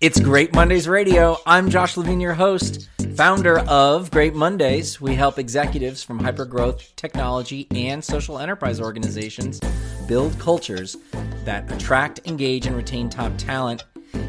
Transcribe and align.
It's 0.00 0.20
Great 0.20 0.54
Mondays 0.54 0.86
Radio. 0.86 1.38
I'm 1.44 1.70
Josh 1.70 1.96
Levine, 1.96 2.20
your 2.20 2.34
host, 2.34 2.88
founder 3.16 3.58
of 3.60 4.10
Great 4.10 4.34
Mondays. 4.34 5.00
We 5.00 5.14
help 5.14 5.38
executives 5.38 6.02
from 6.02 6.20
hypergrowth, 6.20 6.94
technology, 6.94 7.66
and 7.72 8.04
social 8.04 8.38
enterprise 8.38 8.80
organizations 8.80 9.60
build 10.06 10.38
cultures 10.38 10.96
that 11.44 11.70
attract, 11.72 12.20
engage, 12.26 12.66
and 12.66 12.76
retain 12.76 13.08
top 13.08 13.32
talent. 13.38 13.84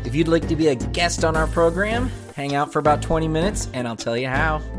If 0.06 0.16
you'd 0.16 0.28
like 0.28 0.48
to 0.48 0.56
be 0.56 0.70
a 0.70 0.76
guest 0.76 1.24
on 1.24 1.38
our 1.38 1.48
program, 1.48 2.10
hang 2.36 2.56
out 2.56 2.74
for 2.74 2.80
about 2.80 3.02
20 3.02 3.28
minutes 3.28 3.70
and 3.74 3.88
I'll 3.88 3.96
tell 3.96 4.18
you 4.18 4.28
how. 4.28 4.79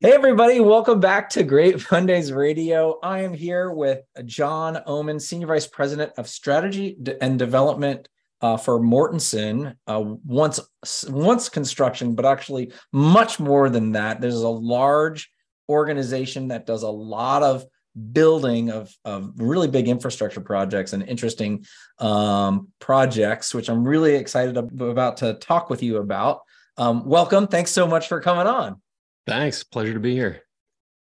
Hey, 0.00 0.12
everybody, 0.12 0.60
welcome 0.60 1.00
back 1.00 1.28
to 1.30 1.42
Great 1.42 1.84
Mondays 1.90 2.30
Radio. 2.30 3.00
I 3.02 3.22
am 3.22 3.34
here 3.34 3.72
with 3.72 4.02
John 4.26 4.78
Ohman, 4.86 5.20
Senior 5.20 5.48
Vice 5.48 5.66
President 5.66 6.12
of 6.16 6.28
Strategy 6.28 6.96
and 7.20 7.36
Development 7.36 8.08
uh, 8.40 8.58
for 8.58 8.78
Mortenson. 8.78 9.74
Uh, 9.88 10.14
once, 10.24 10.60
once 11.08 11.48
construction, 11.48 12.14
but 12.14 12.24
actually 12.24 12.72
much 12.92 13.40
more 13.40 13.68
than 13.68 13.90
that. 13.90 14.20
There's 14.20 14.36
a 14.36 14.48
large 14.48 15.32
organization 15.68 16.46
that 16.48 16.64
does 16.64 16.84
a 16.84 16.88
lot 16.88 17.42
of 17.42 17.64
building 18.12 18.70
of, 18.70 18.96
of 19.04 19.32
really 19.34 19.66
big 19.66 19.88
infrastructure 19.88 20.40
projects 20.40 20.92
and 20.92 21.02
interesting 21.02 21.66
um, 21.98 22.68
projects, 22.78 23.52
which 23.52 23.68
I'm 23.68 23.82
really 23.82 24.14
excited 24.14 24.56
about 24.56 25.16
to 25.16 25.34
talk 25.34 25.68
with 25.68 25.82
you 25.82 25.96
about. 25.96 26.42
Um, 26.76 27.04
welcome. 27.04 27.48
Thanks 27.48 27.72
so 27.72 27.88
much 27.88 28.06
for 28.06 28.20
coming 28.20 28.46
on. 28.46 28.80
Thanks. 29.28 29.62
Pleasure 29.62 29.94
to 29.94 30.00
be 30.00 30.14
here. 30.14 30.42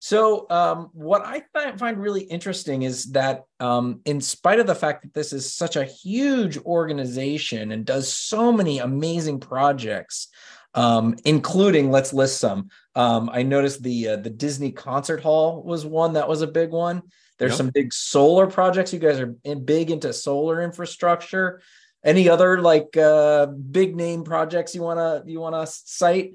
So, 0.01 0.47
um, 0.51 0.91
what 0.95 1.23
I 1.25 1.45
find 1.79 1.97
really 1.97 2.23
interesting 2.23 2.83
is 2.83 3.13
that, 3.13 3.45
um, 3.61 4.01
in 4.05 4.21
spite 4.21 4.59
of 4.59 4.67
the 4.67 4.75
fact 4.75 5.03
that 5.03 5.15
this 5.15 5.33
is 5.33 5.55
such 5.55 5.77
a 5.77 5.85
huge 5.85 6.59
organization 6.59 7.71
and 7.71 7.85
does 7.85 8.13
so 8.13 8.51
many 8.51 8.81
amazing 8.81 9.39
projects, 9.39 10.27
um, 10.75 11.15
including 11.25 11.93
let's 11.93 12.13
list 12.13 12.39
some. 12.39 12.69
Um, 12.97 13.31
I 13.33 13.45
noticed 13.45 13.83
the 13.83 14.09
uh, 14.09 14.17
the 14.17 14.31
Disney 14.31 14.73
Concert 14.73 15.21
Hall 15.21 15.63
was 15.63 15.87
one 15.87 16.15
that 16.15 16.29
was 16.29 16.43
a 16.43 16.49
big 16.49 16.71
one. 16.71 17.03
There's 17.39 17.53
yep. 17.53 17.59
some 17.59 17.71
big 17.71 17.93
solar 17.93 18.49
projects. 18.49 18.93
You 18.93 18.99
guys 18.99 19.21
are 19.21 19.37
in, 19.45 19.65
big 19.65 19.91
into 19.93 20.13
solar 20.13 20.63
infrastructure. 20.63 21.63
Any 22.05 22.29
other 22.29 22.61
like 22.61 22.97
uh, 22.97 23.47
big 23.47 23.95
name 23.95 24.25
projects 24.25 24.75
you 24.75 24.83
wanna 24.83 25.23
you 25.27 25.39
wanna 25.39 25.67
cite? 25.67 26.33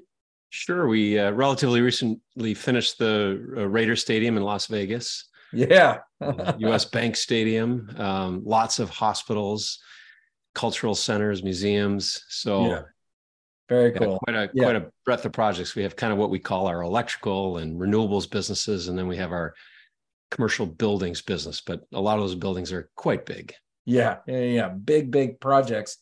Sure. 0.50 0.88
We 0.88 1.18
uh, 1.18 1.30
relatively 1.32 1.80
recently 1.80 2.54
finished 2.54 2.98
the 2.98 3.54
uh, 3.56 3.68
Raider 3.68 3.96
Stadium 3.96 4.36
in 4.36 4.42
Las 4.42 4.66
Vegas. 4.66 5.28
Yeah. 5.52 5.98
US 6.58 6.84
Bank 6.84 7.16
Stadium, 7.16 7.90
um, 7.96 8.42
lots 8.44 8.78
of 8.78 8.90
hospitals, 8.90 9.78
cultural 10.54 10.94
centers, 10.94 11.42
museums. 11.42 12.24
So, 12.28 12.66
yeah. 12.66 12.82
very 13.68 13.92
cool. 13.92 14.12
Yeah, 14.12 14.18
quite 14.24 14.36
a 14.36 14.50
yeah. 14.54 14.64
quite 14.64 14.76
a 14.76 14.90
breadth 15.04 15.24
of 15.24 15.32
projects. 15.32 15.74
We 15.74 15.82
have 15.82 15.96
kind 15.96 16.12
of 16.12 16.18
what 16.18 16.30
we 16.30 16.38
call 16.38 16.66
our 16.66 16.82
electrical 16.82 17.58
and 17.58 17.78
renewables 17.78 18.30
businesses, 18.30 18.88
and 18.88 18.98
then 18.98 19.06
we 19.06 19.16
have 19.16 19.32
our 19.32 19.54
commercial 20.30 20.66
buildings 20.66 21.22
business. 21.22 21.60
But 21.60 21.82
a 21.92 22.00
lot 22.00 22.18
of 22.18 22.24
those 22.24 22.34
buildings 22.34 22.72
are 22.72 22.90
quite 22.96 23.26
big. 23.26 23.54
Yeah, 23.84 24.18
yeah, 24.26 24.40
yeah. 24.40 24.68
big, 24.68 25.10
big 25.10 25.40
projects 25.40 25.98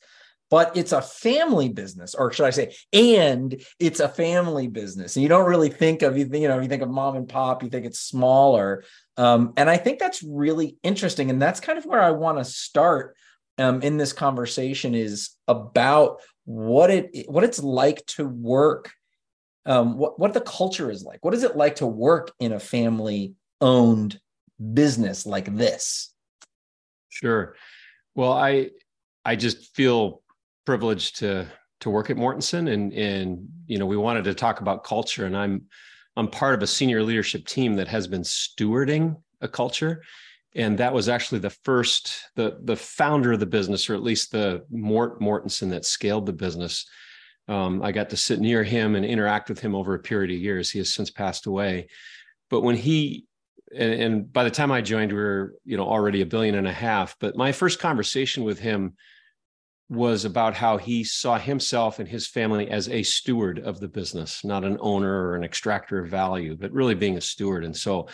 but 0.50 0.76
it's 0.76 0.92
a 0.92 1.02
family 1.02 1.68
business 1.68 2.14
or 2.14 2.32
should 2.32 2.46
i 2.46 2.50
say 2.50 2.74
and 2.92 3.60
it's 3.78 4.00
a 4.00 4.08
family 4.08 4.68
business. 4.68 5.16
And 5.16 5.22
you 5.22 5.28
don't 5.28 5.48
really 5.48 5.70
think 5.70 6.02
of 6.02 6.16
you 6.16 6.26
know 6.26 6.60
you 6.60 6.68
think 6.68 6.82
of 6.82 6.90
mom 6.90 7.16
and 7.16 7.28
pop 7.28 7.62
you 7.62 7.70
think 7.70 7.86
it's 7.86 8.00
smaller. 8.00 8.84
Um, 9.16 9.52
and 9.56 9.68
i 9.70 9.76
think 9.76 9.98
that's 9.98 10.22
really 10.22 10.76
interesting 10.82 11.30
and 11.30 11.40
that's 11.40 11.60
kind 11.60 11.78
of 11.78 11.86
where 11.86 12.02
i 12.02 12.10
want 12.10 12.38
to 12.38 12.44
start 12.44 13.16
um, 13.58 13.80
in 13.80 13.96
this 13.96 14.12
conversation 14.12 14.94
is 14.94 15.30
about 15.48 16.20
what 16.44 16.90
it 16.90 17.24
what 17.28 17.44
it's 17.44 17.62
like 17.62 18.04
to 18.06 18.26
work 18.26 18.92
um, 19.66 19.98
what 19.98 20.18
what 20.18 20.32
the 20.32 20.40
culture 20.40 20.90
is 20.90 21.02
like. 21.02 21.24
What 21.24 21.34
is 21.34 21.42
it 21.42 21.56
like 21.56 21.76
to 21.76 21.86
work 21.86 22.32
in 22.38 22.52
a 22.52 22.60
family 22.60 23.34
owned 23.60 24.20
business 24.72 25.26
like 25.26 25.54
this? 25.56 26.14
Sure. 27.08 27.56
Well 28.14 28.32
i 28.32 28.70
i 29.24 29.36
just 29.36 29.74
feel 29.74 30.22
privileged 30.66 31.18
to 31.20 31.46
to 31.80 31.90
work 31.90 32.10
at 32.10 32.16
Mortenson 32.16 32.72
and 32.72 32.92
and 32.92 33.48
you 33.66 33.78
know 33.78 33.86
we 33.86 33.96
wanted 33.96 34.24
to 34.24 34.34
talk 34.34 34.60
about 34.60 34.84
culture 34.84 35.24
and 35.24 35.36
I'm 35.36 35.66
I'm 36.16 36.28
part 36.28 36.54
of 36.54 36.62
a 36.62 36.66
senior 36.66 37.02
leadership 37.02 37.46
team 37.46 37.74
that 37.74 37.88
has 37.88 38.06
been 38.06 38.22
stewarding 38.22 39.16
a 39.40 39.48
culture. 39.48 40.02
And 40.54 40.78
that 40.78 40.94
was 40.94 41.08
actually 41.08 41.40
the 41.40 41.50
first 41.50 42.30
the 42.34 42.58
the 42.62 42.76
founder 42.76 43.32
of 43.32 43.40
the 43.40 43.46
business 43.46 43.90
or 43.90 43.94
at 43.94 44.02
least 44.02 44.32
the 44.32 44.64
Mort 44.70 45.20
Mortenson 45.20 45.70
that 45.70 45.84
scaled 45.84 46.24
the 46.24 46.32
business. 46.32 46.86
Um, 47.46 47.82
I 47.82 47.92
got 47.92 48.10
to 48.10 48.16
sit 48.16 48.40
near 48.40 48.64
him 48.64 48.96
and 48.96 49.04
interact 49.04 49.50
with 49.50 49.60
him 49.60 49.74
over 49.74 49.94
a 49.94 49.98
period 49.98 50.30
of 50.30 50.40
years. 50.40 50.70
He 50.70 50.78
has 50.78 50.92
since 50.92 51.10
passed 51.10 51.46
away. 51.46 51.88
But 52.48 52.62
when 52.62 52.76
he 52.76 53.26
and, 53.74 53.92
and 53.92 54.32
by 54.32 54.44
the 54.44 54.50
time 54.50 54.72
I 54.72 54.80
joined 54.80 55.12
we 55.12 55.18
were 55.18 55.54
you 55.64 55.76
know 55.76 55.86
already 55.86 56.22
a 56.22 56.26
billion 56.26 56.54
and 56.54 56.66
a 56.66 56.72
half. 56.72 57.16
But 57.20 57.36
my 57.36 57.52
first 57.52 57.78
conversation 57.78 58.42
with 58.42 58.58
him 58.58 58.94
was 59.88 60.24
about 60.24 60.54
how 60.54 60.76
he 60.76 61.04
saw 61.04 61.38
himself 61.38 61.98
and 61.98 62.08
his 62.08 62.26
family 62.26 62.68
as 62.68 62.88
a 62.88 63.02
steward 63.02 63.60
of 63.60 63.78
the 63.78 63.88
business, 63.88 64.44
not 64.44 64.64
an 64.64 64.76
owner 64.80 65.28
or 65.28 65.36
an 65.36 65.44
extractor 65.44 66.00
of 66.00 66.08
value, 66.08 66.56
but 66.56 66.72
really 66.72 66.94
being 66.94 67.16
a 67.16 67.20
steward. 67.20 67.64
And 67.64 67.76
so 67.76 68.08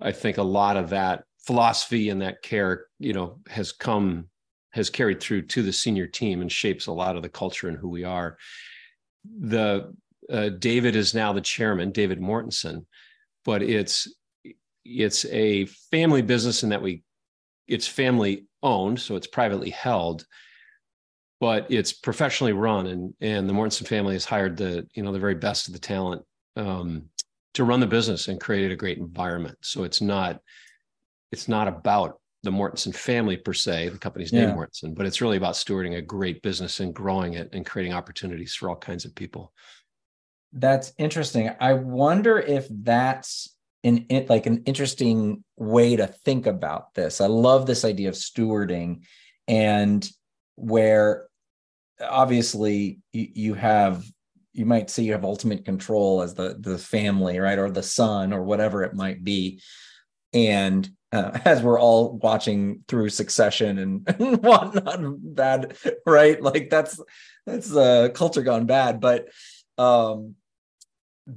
I 0.00 0.10
think 0.10 0.38
a 0.38 0.42
lot 0.42 0.76
of 0.76 0.90
that 0.90 1.24
philosophy 1.46 2.08
and 2.08 2.20
that 2.22 2.42
care, 2.42 2.86
you 2.98 3.12
know, 3.12 3.38
has 3.48 3.70
come, 3.70 4.26
has 4.72 4.90
carried 4.90 5.20
through 5.20 5.42
to 5.42 5.62
the 5.62 5.72
senior 5.72 6.08
team 6.08 6.40
and 6.40 6.50
shapes 6.50 6.88
a 6.88 6.92
lot 6.92 7.16
of 7.16 7.22
the 7.22 7.28
culture 7.28 7.68
and 7.68 7.78
who 7.78 7.88
we 7.88 8.02
are. 8.02 8.36
The 9.24 9.94
uh, 10.30 10.48
David 10.48 10.96
is 10.96 11.14
now 11.14 11.32
the 11.32 11.40
chairman, 11.40 11.92
David 11.92 12.20
Mortenson, 12.20 12.86
but 13.44 13.62
it's 13.62 14.12
it's 14.84 15.24
a 15.26 15.66
family 15.90 16.22
business 16.22 16.62
in 16.62 16.70
that 16.70 16.82
we 16.82 17.02
it's 17.68 17.86
family 17.86 18.46
owned, 18.62 19.00
so 19.00 19.16
it's 19.16 19.26
privately 19.26 19.70
held 19.70 20.26
but 21.44 21.70
it's 21.70 21.92
professionally 21.92 22.54
run 22.54 22.86
and 22.86 23.12
and 23.20 23.46
the 23.46 23.52
Mortenson 23.52 23.86
family 23.86 24.14
has 24.14 24.24
hired 24.24 24.56
the 24.56 24.88
you 24.94 25.02
know 25.02 25.12
the 25.12 25.18
very 25.18 25.34
best 25.34 25.66
of 25.66 25.74
the 25.74 25.78
talent 25.78 26.22
um, 26.56 27.10
to 27.52 27.64
run 27.64 27.80
the 27.80 27.86
business 27.86 28.28
and 28.28 28.40
created 28.40 28.72
a 28.72 28.76
great 28.76 28.96
environment. 28.96 29.58
So 29.60 29.84
it's 29.84 30.00
not 30.00 30.40
it's 31.32 31.46
not 31.46 31.68
about 31.68 32.18
the 32.44 32.50
Mortenson 32.50 32.94
family 32.94 33.36
per 33.36 33.52
se, 33.52 33.90
the 33.90 33.98
company's 33.98 34.32
name 34.32 34.48
yeah. 34.48 34.54
Mortenson, 34.54 34.94
but 34.94 35.04
it's 35.04 35.20
really 35.20 35.36
about 35.36 35.52
stewarding 35.52 35.98
a 35.98 36.00
great 36.00 36.40
business 36.40 36.80
and 36.80 36.94
growing 36.94 37.34
it 37.34 37.50
and 37.52 37.66
creating 37.66 37.92
opportunities 37.92 38.54
for 38.54 38.70
all 38.70 38.76
kinds 38.76 39.04
of 39.04 39.14
people. 39.14 39.52
That's 40.54 40.94
interesting. 40.96 41.50
I 41.60 41.74
wonder 41.74 42.38
if 42.38 42.66
that's 42.70 43.54
an 43.82 44.06
like 44.30 44.46
an 44.46 44.62
interesting 44.64 45.44
way 45.58 45.96
to 45.96 46.06
think 46.06 46.46
about 46.46 46.94
this. 46.94 47.20
I 47.20 47.26
love 47.26 47.66
this 47.66 47.84
idea 47.84 48.08
of 48.08 48.14
stewarding 48.14 49.02
and 49.46 50.08
where 50.56 51.26
obviously 52.00 53.00
you, 53.12 53.28
you 53.34 53.54
have 53.54 54.04
you 54.52 54.64
might 54.64 54.88
say 54.88 55.02
you 55.02 55.12
have 55.12 55.24
ultimate 55.24 55.64
control 55.64 56.22
as 56.22 56.34
the 56.34 56.56
the 56.60 56.78
family 56.78 57.38
right 57.38 57.58
or 57.58 57.70
the 57.70 57.82
son 57.82 58.32
or 58.32 58.42
whatever 58.44 58.82
it 58.82 58.94
might 58.94 59.24
be. 59.24 59.60
And 60.32 60.88
uh, 61.12 61.38
as 61.44 61.62
we're 61.62 61.80
all 61.80 62.18
watching 62.22 62.84
through 62.88 63.10
succession 63.10 63.78
and, 63.78 64.08
and 64.20 64.42
whatnot 64.42 65.00
bad 65.34 65.76
right? 66.06 66.40
Like 66.40 66.70
that's 66.70 67.00
that's 67.46 67.74
uh 67.74 68.10
culture 68.14 68.42
gone 68.42 68.66
bad. 68.66 69.00
But 69.00 69.28
um 69.76 70.36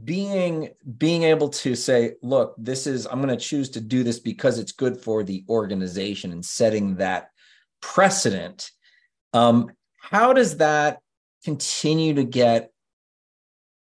being 0.04 0.70
being 0.98 1.24
able 1.24 1.48
to 1.48 1.74
say 1.74 2.16
look 2.22 2.54
this 2.58 2.88
is 2.88 3.08
i'm 3.08 3.22
going 3.22 3.30
to 3.30 3.42
choose 3.42 3.70
to 3.70 3.80
do 3.80 4.04
this 4.04 4.20
because 4.20 4.60
it's 4.60 4.74
good 4.74 4.98
for 4.98 5.24
the 5.24 5.46
organization 5.48 6.34
and 6.34 6.44
setting 6.44 6.96
that 6.98 7.30
precedent 7.80 8.70
um 9.32 9.72
how 10.10 10.34
does 10.34 10.58
that 10.58 11.00
continue 11.44 12.14
to 12.14 12.24
get 12.24 12.72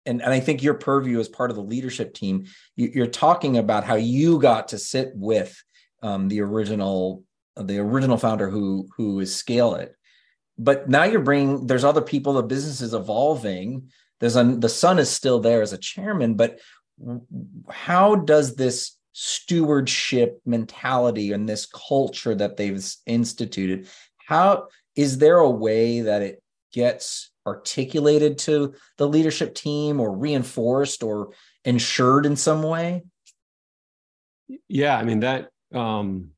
and, 0.06 0.22
and 0.22 0.32
I 0.32 0.40
think 0.40 0.62
your 0.62 0.74
purview 0.74 1.20
as 1.20 1.28
part 1.28 1.50
of 1.50 1.56
the 1.56 1.62
leadership 1.62 2.14
team, 2.14 2.46
you, 2.74 3.02
are 3.02 3.06
talking 3.06 3.58
about 3.58 3.84
how 3.84 3.96
you 3.96 4.38
got 4.40 4.68
to 4.68 4.78
sit 4.78 5.12
with 5.14 5.62
um, 6.02 6.28
the 6.28 6.40
original 6.40 7.22
the 7.56 7.78
original 7.78 8.16
founder 8.16 8.48
who 8.48 8.88
who 8.96 9.20
is 9.20 9.34
scale 9.34 9.74
it, 9.74 9.94
but 10.58 10.88
now 10.88 11.04
you're 11.04 11.20
bringing 11.20 11.66
there's 11.66 11.84
other 11.84 12.00
people. 12.00 12.32
The 12.32 12.42
business 12.42 12.80
is 12.80 12.94
evolving. 12.94 13.90
There's 14.20 14.36
a, 14.36 14.44
the 14.44 14.68
son 14.68 14.98
is 14.98 15.10
still 15.10 15.38
there 15.38 15.60
as 15.60 15.74
a 15.74 15.78
chairman, 15.78 16.34
but 16.34 16.58
how 17.68 18.14
does 18.14 18.56
this 18.56 18.96
stewardship 19.12 20.40
mentality 20.46 21.32
and 21.32 21.46
this 21.46 21.66
culture 21.66 22.34
that 22.34 22.56
they've 22.56 22.82
instituted 23.06 23.88
how 24.30 24.68
is 24.96 25.18
there 25.18 25.38
a 25.38 25.50
way 25.50 26.02
that 26.02 26.22
it 26.22 26.42
gets 26.72 27.30
articulated 27.46 28.38
to 28.38 28.74
the 28.96 29.08
leadership 29.08 29.54
team 29.54 30.00
or 30.00 30.16
reinforced 30.16 31.02
or 31.02 31.32
ensured 31.64 32.26
in 32.26 32.36
some 32.36 32.62
way 32.62 33.02
yeah 34.68 34.96
i 34.96 35.04
mean 35.04 35.20
that 35.20 35.48
um, 35.72 36.30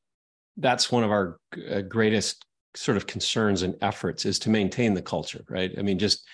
that's 0.57 0.91
one 0.91 1.03
of 1.03 1.11
our 1.11 1.37
uh, 1.71 1.81
greatest 1.81 2.45
sort 2.75 2.97
of 2.97 3.07
concerns 3.07 3.61
and 3.61 3.75
efforts 3.81 4.25
is 4.25 4.39
to 4.39 4.49
maintain 4.49 4.93
the 4.93 5.01
culture, 5.01 5.43
right? 5.49 5.71
I 5.77 5.81
mean, 5.81 5.99
just 5.99 6.27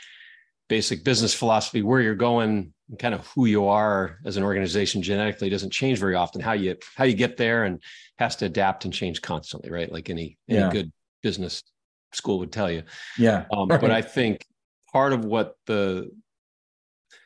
basic 0.68 1.04
business 1.04 1.34
philosophy, 1.34 1.82
where 1.82 2.02
you're 2.02 2.16
going, 2.16 2.74
kind 2.98 3.14
of 3.14 3.28
who 3.28 3.46
you 3.46 3.68
are 3.68 4.20
as 4.26 4.38
an 4.38 4.44
organization 4.44 5.02
genetically 5.02 5.50
doesn't 5.50 5.72
change 5.72 6.00
very 6.00 6.16
often. 6.16 6.42
How 6.42 6.54
you 6.54 6.76
how 6.96 7.04
you 7.04 7.14
get 7.16 7.38
there 7.38 7.66
and 7.66 7.82
has 8.18 8.36
to 8.38 8.46
adapt 8.46 8.86
and 8.86 8.94
change 8.94 9.22
constantly, 9.22 9.70
right? 9.70 9.92
Like 9.92 10.10
any 10.10 10.38
any 10.48 10.60
yeah. 10.60 10.72
good 10.72 10.92
business 11.22 11.64
school 12.12 12.40
would 12.40 12.52
tell 12.52 12.72
you. 12.72 12.84
Yeah. 13.18 13.46
Um, 13.52 13.68
right. 13.70 13.82
But 13.82 13.92
I 13.92 14.02
think 14.02 14.46
part 14.92 15.14
of 15.14 15.26
what 15.26 15.56
the 15.66 16.12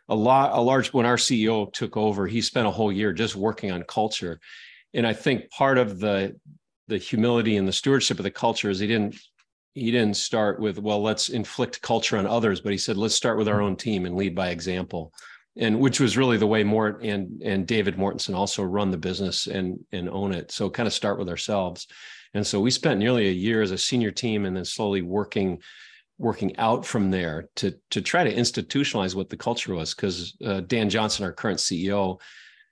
a 0.09 0.15
lot 0.15 0.51
a 0.57 0.61
large 0.61 0.93
when 0.93 1.05
our 1.05 1.17
CEO 1.17 1.71
took 1.71 1.97
over, 1.97 2.27
he 2.27 2.41
spent 2.41 2.67
a 2.67 2.71
whole 2.71 2.91
year 2.91 3.13
just 3.13 3.35
working 3.35 3.71
on 3.71 3.83
culture. 3.83 4.39
And 4.93 5.07
I 5.07 5.13
think 5.13 5.49
part 5.49 5.77
of 5.77 5.99
the 5.99 6.35
the 6.87 6.97
humility 6.97 7.57
and 7.57 7.67
the 7.67 7.73
stewardship 7.73 8.19
of 8.19 8.23
the 8.23 8.31
culture 8.31 8.69
is 8.69 8.79
he 8.79 8.87
didn't 8.87 9.15
he 9.73 9.89
didn't 9.91 10.15
start 10.15 10.59
with 10.59 10.77
well 10.77 11.01
let's 11.01 11.29
inflict 11.29 11.81
culture 11.81 12.17
on 12.17 12.27
others 12.27 12.61
but 12.61 12.71
he 12.71 12.77
said 12.77 12.97
let's 12.97 13.15
start 13.15 13.37
with 13.37 13.47
our 13.47 13.61
own 13.61 13.75
team 13.75 14.05
and 14.05 14.15
lead 14.15 14.35
by 14.35 14.49
example 14.49 15.13
and 15.57 15.79
which 15.79 15.99
was 15.99 16.17
really 16.17 16.37
the 16.37 16.47
way 16.47 16.63
mort 16.63 17.01
and 17.03 17.41
and 17.41 17.65
david 17.67 17.95
mortenson 17.95 18.35
also 18.35 18.63
run 18.63 18.91
the 18.91 18.97
business 18.97 19.47
and 19.47 19.79
and 19.91 20.09
own 20.09 20.33
it 20.33 20.51
so 20.51 20.69
kind 20.69 20.87
of 20.87 20.93
start 20.93 21.17
with 21.17 21.29
ourselves 21.29 21.87
and 22.33 22.45
so 22.45 22.59
we 22.59 22.71
spent 22.71 22.99
nearly 22.99 23.27
a 23.27 23.31
year 23.31 23.61
as 23.61 23.71
a 23.71 23.77
senior 23.77 24.11
team 24.11 24.45
and 24.45 24.55
then 24.55 24.65
slowly 24.65 25.01
working 25.01 25.61
working 26.17 26.55
out 26.57 26.85
from 26.85 27.11
there 27.11 27.49
to 27.55 27.73
to 27.89 28.01
try 28.01 28.23
to 28.23 28.33
institutionalize 28.33 29.15
what 29.15 29.29
the 29.29 29.37
culture 29.37 29.73
was 29.73 29.93
because 29.93 30.35
uh, 30.45 30.61
dan 30.61 30.89
johnson 30.89 31.25
our 31.25 31.33
current 31.33 31.59
ceo 31.59 32.19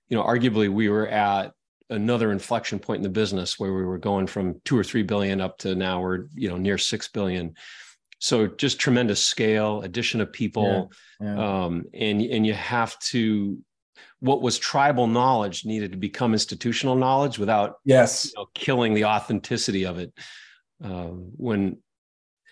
you 0.09 0.17
know 0.17 0.23
arguably 0.23 0.69
we 0.69 0.89
were 0.89 1.07
at 1.07 1.53
another 1.89 2.31
inflection 2.31 2.79
point 2.79 2.99
in 2.99 3.03
the 3.03 3.09
business 3.09 3.59
where 3.59 3.73
we 3.73 3.83
were 3.83 3.97
going 3.97 4.27
from 4.27 4.61
two 4.63 4.77
or 4.77 4.83
three 4.83 5.03
billion 5.03 5.41
up 5.41 5.57
to 5.57 5.75
now 5.75 6.01
we're 6.01 6.27
you 6.33 6.47
know 6.47 6.57
near 6.57 6.77
six 6.77 7.07
billion 7.07 7.53
so 8.19 8.45
just 8.45 8.79
tremendous 8.79 9.25
scale 9.25 9.81
addition 9.81 10.21
of 10.21 10.31
people 10.31 10.91
yeah, 11.19 11.35
yeah. 11.35 11.63
Um, 11.63 11.83
and 11.93 12.21
and 12.21 12.45
you 12.45 12.53
have 12.53 12.97
to 13.09 13.57
what 14.19 14.41
was 14.41 14.57
tribal 14.57 15.07
knowledge 15.07 15.65
needed 15.65 15.91
to 15.91 15.97
become 15.97 16.33
institutional 16.33 16.95
knowledge 16.95 17.39
without 17.39 17.75
yes. 17.85 18.25
you 18.25 18.33
know, 18.37 18.47
killing 18.53 18.93
the 18.93 19.05
authenticity 19.05 19.85
of 19.85 19.97
it. 19.97 20.13
Uh, 20.83 21.09
when 21.37 21.77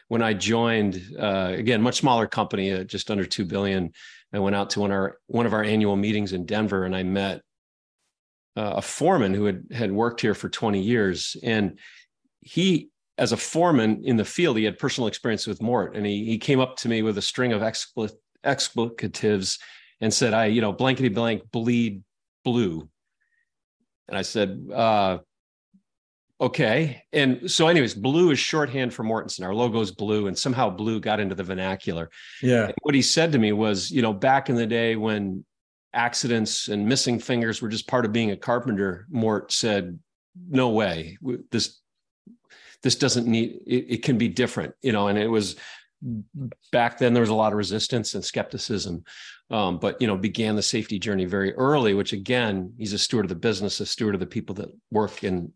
when 0.08 0.22
i 0.22 0.34
joined 0.34 1.02
uh, 1.20 1.52
again 1.56 1.82
much 1.82 1.98
smaller 1.98 2.28
company 2.28 2.72
uh, 2.72 2.84
just 2.84 3.10
under 3.10 3.26
2 3.26 3.44
billion 3.44 3.92
i 4.34 4.38
went 4.38 4.56
out 4.56 4.70
to 4.70 4.80
one 4.80 4.92
of 4.92 4.96
our 4.96 5.18
one 5.26 5.48
of 5.48 5.54
our 5.54 5.64
annual 5.64 5.96
meetings 5.96 6.32
in 6.32 6.46
denver 6.46 6.86
and 6.86 6.96
i 6.96 7.02
met 7.02 7.42
uh, 8.60 8.74
a 8.76 8.82
foreman 8.82 9.34
who 9.34 9.46
had 9.46 9.64
had 9.72 9.92
worked 9.92 10.20
here 10.20 10.34
for 10.34 10.50
20 10.50 10.82
years. 10.82 11.38
And 11.44 11.80
he 12.42 12.90
as 13.18 13.32
a 13.32 13.38
foreman 13.38 14.02
in 14.04 14.18
the 14.18 14.26
field 14.26 14.58
he 14.58 14.64
had 14.64 14.78
personal 14.78 15.08
experience 15.08 15.46
with 15.46 15.62
mort 15.62 15.96
and 15.96 16.06
he, 16.06 16.26
he 16.26 16.38
came 16.38 16.60
up 16.60 16.78
to 16.78 16.88
me 16.88 17.02
with 17.02 17.18
a 17.18 17.22
string 17.22 17.52
of 17.52 17.62
expl- 17.62 18.12
explicatives 18.46 19.60
and 20.02 20.14
said 20.14 20.34
i 20.34 20.46
you 20.46 20.62
know 20.62 20.72
blankety 20.72 21.10
blank 21.10 21.44
bleed 21.52 22.04
blue 22.44 22.88
and 24.08 24.18
i 24.18 24.22
said 24.22 24.66
uh, 24.74 25.18
okay 26.42 27.04
and 27.12 27.50
so 27.50 27.68
anyways 27.68 27.94
blue 27.94 28.32
is 28.32 28.40
shorthand 28.40 28.94
for 28.94 29.04
Mortenson. 29.04 29.44
our 29.44 29.54
logo 29.54 29.82
is 29.82 29.92
blue 29.92 30.28
and 30.28 30.38
somehow 30.38 30.70
blue 30.70 31.00
got 31.00 31.20
into 31.20 31.36
the 31.36 31.44
vernacular 31.44 32.10
yeah 32.42 32.66
and 32.66 32.76
what 32.82 32.96
he 32.96 33.02
said 33.02 33.32
to 33.32 33.38
me 33.38 33.52
was 33.52 33.92
you 33.92 34.02
know 34.02 34.14
back 34.14 34.50
in 34.50 34.56
the 34.56 34.66
day 34.66 34.96
when 34.96 35.44
accidents 35.94 36.68
and 36.68 36.88
missing 36.88 37.20
fingers 37.20 37.62
were 37.62 37.70
just 37.70 37.88
part 37.88 38.06
of 38.06 38.14
being 38.14 38.32
a 38.32 38.38
carpenter, 38.38 39.08
Mort 39.10 39.52
said, 39.52 40.00
"No 40.48 40.70
way. 40.70 41.18
This 41.52 41.80
this 42.82 42.96
doesn't 42.96 43.28
need. 43.28 43.62
It, 43.66 43.86
it 43.90 44.04
can 44.04 44.18
be 44.18 44.28
different, 44.28 44.74
you 44.82 44.92
know." 44.92 45.08
And 45.08 45.18
it 45.18 45.28
was 45.28 45.56
back 46.72 46.98
then 46.98 47.14
there 47.14 47.22
was 47.22 47.30
a 47.30 47.36
lot 47.36 47.52
of 47.52 47.58
resistance 47.58 48.16
and 48.16 48.24
skepticism, 48.24 49.04
um, 49.50 49.80
but 49.80 50.02
you 50.02 50.08
know 50.08 50.18
began 50.18 50.56
the 50.56 50.62
safety 50.62 51.00
journey 51.00 51.26
very 51.26 51.54
early. 51.56 51.94
Which 51.94 52.14
again, 52.14 52.74
he's 52.78 52.94
a 52.94 53.00
steward 53.00 53.26
of 53.26 53.30
the 53.30 53.36
business, 53.36 53.80
a 53.80 53.86
steward 53.86 54.16
of 54.16 54.20
the 54.20 54.28
people 54.28 54.56
that 54.56 54.70
work 54.92 55.24
in 55.24 55.52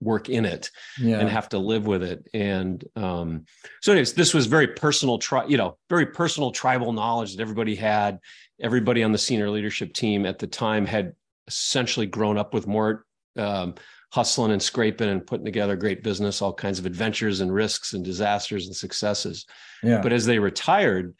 work 0.00 0.28
in 0.28 0.44
it 0.44 0.70
yeah. 1.00 1.18
and 1.18 1.28
have 1.28 1.48
to 1.48 1.58
live 1.58 1.86
with 1.86 2.02
it 2.02 2.28
and 2.34 2.84
um 2.96 3.46
so 3.80 3.92
anyways 3.92 4.12
this 4.12 4.34
was 4.34 4.44
very 4.44 4.66
personal 4.66 5.18
tri- 5.18 5.46
you 5.46 5.56
know 5.56 5.78
very 5.88 6.04
personal 6.04 6.50
tribal 6.50 6.92
knowledge 6.92 7.34
that 7.34 7.40
everybody 7.40 7.74
had 7.74 8.18
everybody 8.60 9.02
on 9.02 9.10
the 9.10 9.16
senior 9.16 9.48
leadership 9.48 9.94
team 9.94 10.26
at 10.26 10.38
the 10.38 10.46
time 10.46 10.84
had 10.84 11.14
essentially 11.48 12.06
grown 12.06 12.36
up 12.36 12.52
with 12.52 12.66
Mort 12.66 13.06
um, 13.36 13.74
hustling 14.12 14.52
and 14.52 14.62
scraping 14.62 15.08
and 15.08 15.26
putting 15.26 15.44
together 15.44 15.76
great 15.76 16.02
business, 16.02 16.40
all 16.40 16.52
kinds 16.52 16.78
of 16.78 16.86
adventures 16.86 17.40
and 17.40 17.52
risks 17.52 17.92
and 17.92 18.04
disasters 18.04 18.66
and 18.66 18.76
successes. 18.76 19.46
Yeah. 19.82 20.00
But 20.00 20.12
as 20.12 20.26
they 20.26 20.38
retired, 20.38 21.14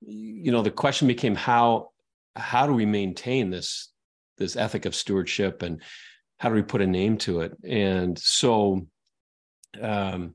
you 0.00 0.52
know, 0.52 0.62
the 0.62 0.70
question 0.70 1.08
became 1.08 1.34
how 1.34 1.90
how 2.36 2.66
do 2.66 2.72
we 2.72 2.86
maintain 2.86 3.50
this 3.50 3.92
this 4.38 4.56
ethic 4.56 4.86
of 4.86 4.94
stewardship 4.94 5.62
and 5.62 5.82
how 6.38 6.48
do 6.48 6.54
we 6.54 6.62
put 6.62 6.80
a 6.80 6.86
name 6.86 7.18
to 7.18 7.40
it? 7.40 7.52
And 7.64 8.18
so 8.18 8.86
um, 9.80 10.34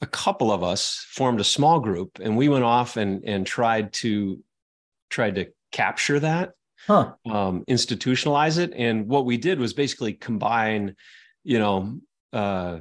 a 0.00 0.06
couple 0.06 0.52
of 0.52 0.62
us 0.62 1.04
formed 1.10 1.40
a 1.40 1.44
small 1.44 1.80
group 1.80 2.20
and 2.20 2.36
we 2.36 2.48
went 2.48 2.64
off 2.64 2.96
and 2.96 3.24
and 3.24 3.46
tried 3.46 3.92
to 3.94 4.38
tried 5.10 5.36
to 5.36 5.46
capture 5.72 6.20
that, 6.20 6.52
huh. 6.86 7.12
um, 7.26 7.64
institutionalize 7.68 8.58
it. 8.58 8.72
And 8.76 9.08
what 9.08 9.24
we 9.24 9.36
did 9.36 9.58
was 9.58 9.72
basically 9.72 10.14
combine, 10.14 10.96
you 11.44 11.58
know, 11.58 11.98
uh, 12.32 12.78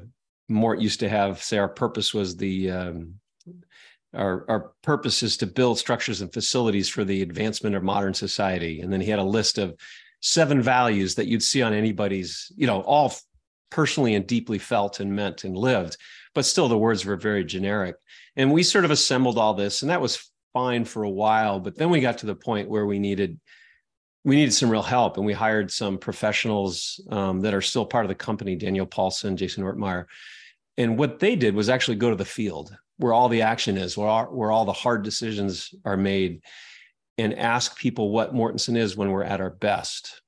Mort 0.49 0.79
used 0.79 1.01
to 1.01 1.09
have 1.09 1.43
say 1.43 1.57
our 1.57 1.67
purpose 1.67 2.13
was 2.13 2.37
the 2.37 2.71
um, 2.71 3.15
our 4.13 4.45
our 4.49 4.71
purpose 4.81 5.23
is 5.23 5.37
to 5.37 5.47
build 5.47 5.77
structures 5.77 6.21
and 6.21 6.31
facilities 6.31 6.87
for 6.87 7.03
the 7.03 7.21
advancement 7.21 7.75
of 7.75 7.83
modern 7.83 8.13
society. 8.13 8.79
And 8.81 8.91
then 8.91 9.01
he 9.01 9.09
had 9.09 9.19
a 9.19 9.23
list 9.23 9.57
of 9.57 9.75
seven 10.21 10.61
values 10.61 11.15
that 11.15 11.27
you'd 11.27 11.43
see 11.43 11.61
on 11.61 11.73
anybody's, 11.73 12.51
you 12.55 12.65
know, 12.65 12.81
all 12.81 13.13
personally 13.69 14.15
and 14.15 14.25
deeply 14.25 14.57
felt 14.57 14.99
and 14.99 15.15
meant 15.15 15.43
and 15.43 15.55
lived, 15.55 15.97
but 16.33 16.45
still 16.45 16.69
the 16.69 16.77
words 16.77 17.05
were 17.05 17.17
very 17.17 17.43
generic. 17.43 17.95
And 18.35 18.51
we 18.51 18.63
sort 18.63 18.85
of 18.85 18.91
assembled 18.91 19.37
all 19.37 19.53
this, 19.53 19.81
and 19.81 19.91
that 19.91 20.01
was 20.01 20.31
fine 20.53 20.85
for 20.85 21.03
a 21.03 21.09
while, 21.09 21.59
but 21.59 21.75
then 21.75 21.89
we 21.89 21.99
got 21.99 22.19
to 22.19 22.25
the 22.25 22.35
point 22.35 22.69
where 22.69 22.85
we 22.85 22.99
needed 22.99 23.39
we 24.27 24.35
needed 24.35 24.51
some 24.51 24.69
real 24.69 24.81
help, 24.81 25.15
and 25.15 25.25
we 25.25 25.31
hired 25.31 25.71
some 25.71 25.97
professionals 25.97 26.99
um, 27.11 27.39
that 27.39 27.53
are 27.53 27.61
still 27.61 27.85
part 27.85 28.03
of 28.03 28.09
the 28.09 28.15
company, 28.15 28.57
Daniel 28.57 28.85
Paulson, 28.85 29.37
Jason 29.37 29.63
Ortmeyer, 29.63 30.03
and 30.75 30.97
what 30.97 31.19
they 31.19 31.37
did 31.37 31.55
was 31.55 31.69
actually 31.69 31.95
go 31.95 32.09
to 32.09 32.15
the 32.17 32.25
field 32.25 32.75
where 32.97 33.13
all 33.13 33.29
the 33.29 33.41
action 33.41 33.77
is, 33.77 33.95
where 33.95 34.09
all, 34.09 34.25
where 34.25 34.51
all 34.51 34.65
the 34.65 34.73
hard 34.73 35.01
decisions 35.03 35.73
are 35.85 35.95
made, 35.95 36.41
and 37.17 37.39
ask 37.39 37.77
people 37.77 38.11
what 38.11 38.35
mortenson 38.35 38.75
is 38.75 38.97
when 38.97 39.11
we're 39.11 39.23
at 39.23 39.39
our 39.39 39.49
best. 39.49 40.21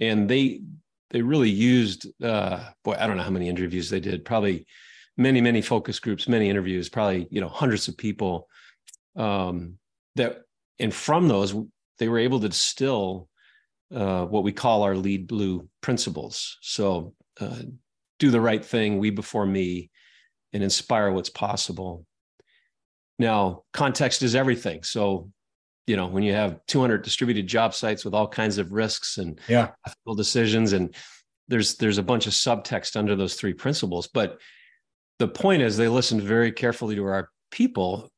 And 0.00 0.28
they 0.28 0.62
they 1.10 1.22
really 1.22 1.48
used 1.48 2.08
uh, 2.20 2.64
boy, 2.82 2.96
I 2.98 3.06
don't 3.06 3.16
know 3.16 3.22
how 3.22 3.30
many 3.30 3.48
interviews 3.48 3.88
they 3.88 4.00
did, 4.00 4.24
probably 4.24 4.66
many 5.16 5.40
many 5.40 5.62
focus 5.62 6.00
groups, 6.00 6.26
many 6.26 6.50
interviews, 6.50 6.88
probably 6.88 7.28
you 7.30 7.40
know 7.40 7.48
hundreds 7.48 7.86
of 7.86 7.96
people 7.96 8.48
um, 9.14 9.78
that 10.16 10.40
and 10.80 10.92
from 10.92 11.28
those 11.28 11.54
they 12.00 12.08
were 12.08 12.18
able 12.18 12.40
to 12.40 12.48
distill 12.48 13.28
uh, 13.94 14.24
what 14.24 14.42
we 14.44 14.52
call 14.52 14.82
our 14.82 14.96
lead 14.96 15.26
blue 15.26 15.68
principles. 15.80 16.58
So 16.60 17.14
uh, 17.40 17.62
do 18.18 18.30
the 18.30 18.40
right 18.40 18.64
thing 18.64 18.98
we 18.98 19.10
before 19.10 19.46
me 19.46 19.90
and 20.52 20.62
inspire 20.62 21.10
what's 21.12 21.30
possible. 21.30 22.06
Now 23.18 23.64
context 23.72 24.22
is 24.22 24.34
everything. 24.34 24.82
So 24.82 25.30
you 25.86 25.96
know 25.96 26.08
when 26.08 26.22
you 26.22 26.32
have 26.32 26.58
200 26.66 27.02
distributed 27.02 27.46
job 27.46 27.74
sites 27.74 28.04
with 28.04 28.14
all 28.14 28.26
kinds 28.26 28.58
of 28.58 28.72
risks 28.72 29.18
and 29.18 29.40
yeah. 29.48 29.70
decisions 30.16 30.72
and 30.72 30.94
there's 31.48 31.76
there's 31.76 31.98
a 31.98 32.02
bunch 32.02 32.26
of 32.26 32.32
subtext 32.32 32.96
under 32.96 33.14
those 33.14 33.34
three 33.34 33.54
principles. 33.54 34.08
But 34.08 34.38
the 35.18 35.28
point 35.28 35.62
is 35.62 35.76
they 35.76 35.88
listened 35.88 36.22
very 36.22 36.52
carefully 36.52 36.96
to 36.96 37.04
our 37.04 37.30
people. 37.50 38.10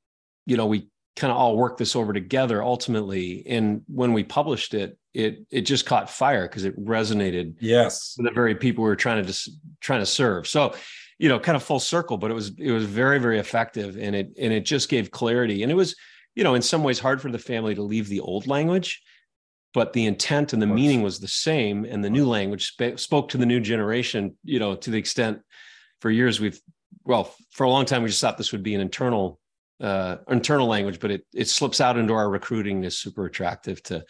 You 0.46 0.56
know, 0.56 0.66
we 0.66 0.88
kind 1.18 1.30
of 1.32 1.36
all 1.36 1.56
work 1.56 1.76
this 1.76 1.96
over 1.96 2.12
together 2.12 2.62
ultimately. 2.62 3.42
And 3.46 3.82
when 3.88 4.12
we 4.12 4.22
published 4.24 4.72
it, 4.72 4.96
it 5.12 5.44
it 5.50 5.62
just 5.62 5.84
caught 5.84 6.08
fire 6.08 6.46
because 6.46 6.64
it 6.64 6.78
resonated. 6.82 7.56
Yes, 7.60 8.14
with 8.16 8.26
the 8.26 8.32
very 8.32 8.54
people 8.54 8.84
we 8.84 8.90
were 8.90 8.96
trying 8.96 9.20
to 9.20 9.26
just 9.26 9.50
trying 9.80 10.00
to 10.00 10.06
serve. 10.06 10.46
So, 10.46 10.74
you 11.18 11.28
know, 11.28 11.40
kind 11.40 11.56
of 11.56 11.62
full 11.62 11.80
circle, 11.80 12.16
but 12.18 12.30
it 12.30 12.34
was 12.34 12.52
it 12.56 12.70
was 12.70 12.84
very 12.84 13.18
very 13.18 13.38
effective, 13.38 13.98
and 13.98 14.14
it 14.14 14.32
and 14.38 14.52
it 14.52 14.64
just 14.64 14.88
gave 14.88 15.10
clarity. 15.10 15.62
And 15.62 15.72
it 15.72 15.74
was, 15.74 15.96
you 16.36 16.44
know, 16.44 16.54
in 16.54 16.62
some 16.62 16.84
ways 16.84 17.00
hard 17.00 17.20
for 17.20 17.30
the 17.30 17.38
family 17.38 17.74
to 17.74 17.82
leave 17.82 18.08
the 18.08 18.20
old 18.20 18.46
language, 18.46 19.02
but 19.74 19.92
the 19.92 20.06
intent 20.06 20.52
and 20.52 20.62
the 20.62 20.66
meaning 20.66 21.02
was 21.02 21.18
the 21.18 21.28
same, 21.28 21.84
and 21.84 22.04
the 22.04 22.10
new 22.10 22.26
language 22.26 22.68
sp- 22.70 22.96
spoke 22.98 23.30
to 23.30 23.38
the 23.38 23.46
new 23.46 23.60
generation. 23.60 24.36
You 24.44 24.60
know, 24.60 24.76
to 24.76 24.90
the 24.90 24.98
extent 24.98 25.40
for 26.00 26.10
years 26.10 26.38
we've 26.38 26.60
well 27.04 27.34
for 27.50 27.64
a 27.64 27.70
long 27.70 27.86
time 27.86 28.02
we 28.02 28.08
just 28.08 28.20
thought 28.20 28.38
this 28.38 28.52
would 28.52 28.62
be 28.62 28.74
an 28.74 28.80
internal 28.80 29.40
uh, 29.80 30.16
internal 30.28 30.66
language, 30.66 31.00
but 31.00 31.10
it 31.10 31.26
it 31.34 31.48
slips 31.48 31.80
out 31.80 31.96
into 31.96 32.12
our 32.14 32.28
recruiting 32.28 32.84
is 32.84 32.98
super 32.98 33.26
attractive 33.26 33.82
to, 33.84 34.04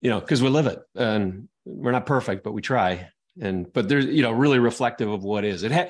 you 0.00 0.10
know, 0.10 0.20
because 0.20 0.42
we 0.42 0.48
live 0.48 0.66
it 0.66 0.80
and 0.94 1.48
we're 1.64 1.92
not 1.92 2.06
perfect, 2.06 2.44
but 2.44 2.52
we 2.52 2.62
try. 2.62 3.08
and 3.40 3.72
but 3.72 3.88
there's 3.88 4.06
you 4.06 4.22
know 4.22 4.32
really 4.32 4.58
reflective 4.58 5.08
of 5.10 5.22
what 5.22 5.44
is 5.44 5.62
it. 5.62 5.72
Ha- 5.72 5.88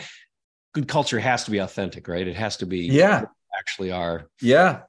good 0.72 0.88
culture 0.88 1.18
has 1.18 1.44
to 1.44 1.50
be 1.50 1.58
authentic, 1.58 2.08
right? 2.08 2.26
It 2.26 2.36
has 2.36 2.58
to 2.58 2.66
be 2.66 2.80
yeah 2.80 3.24
actually 3.58 3.92
are 3.92 4.28
yeah. 4.40 4.82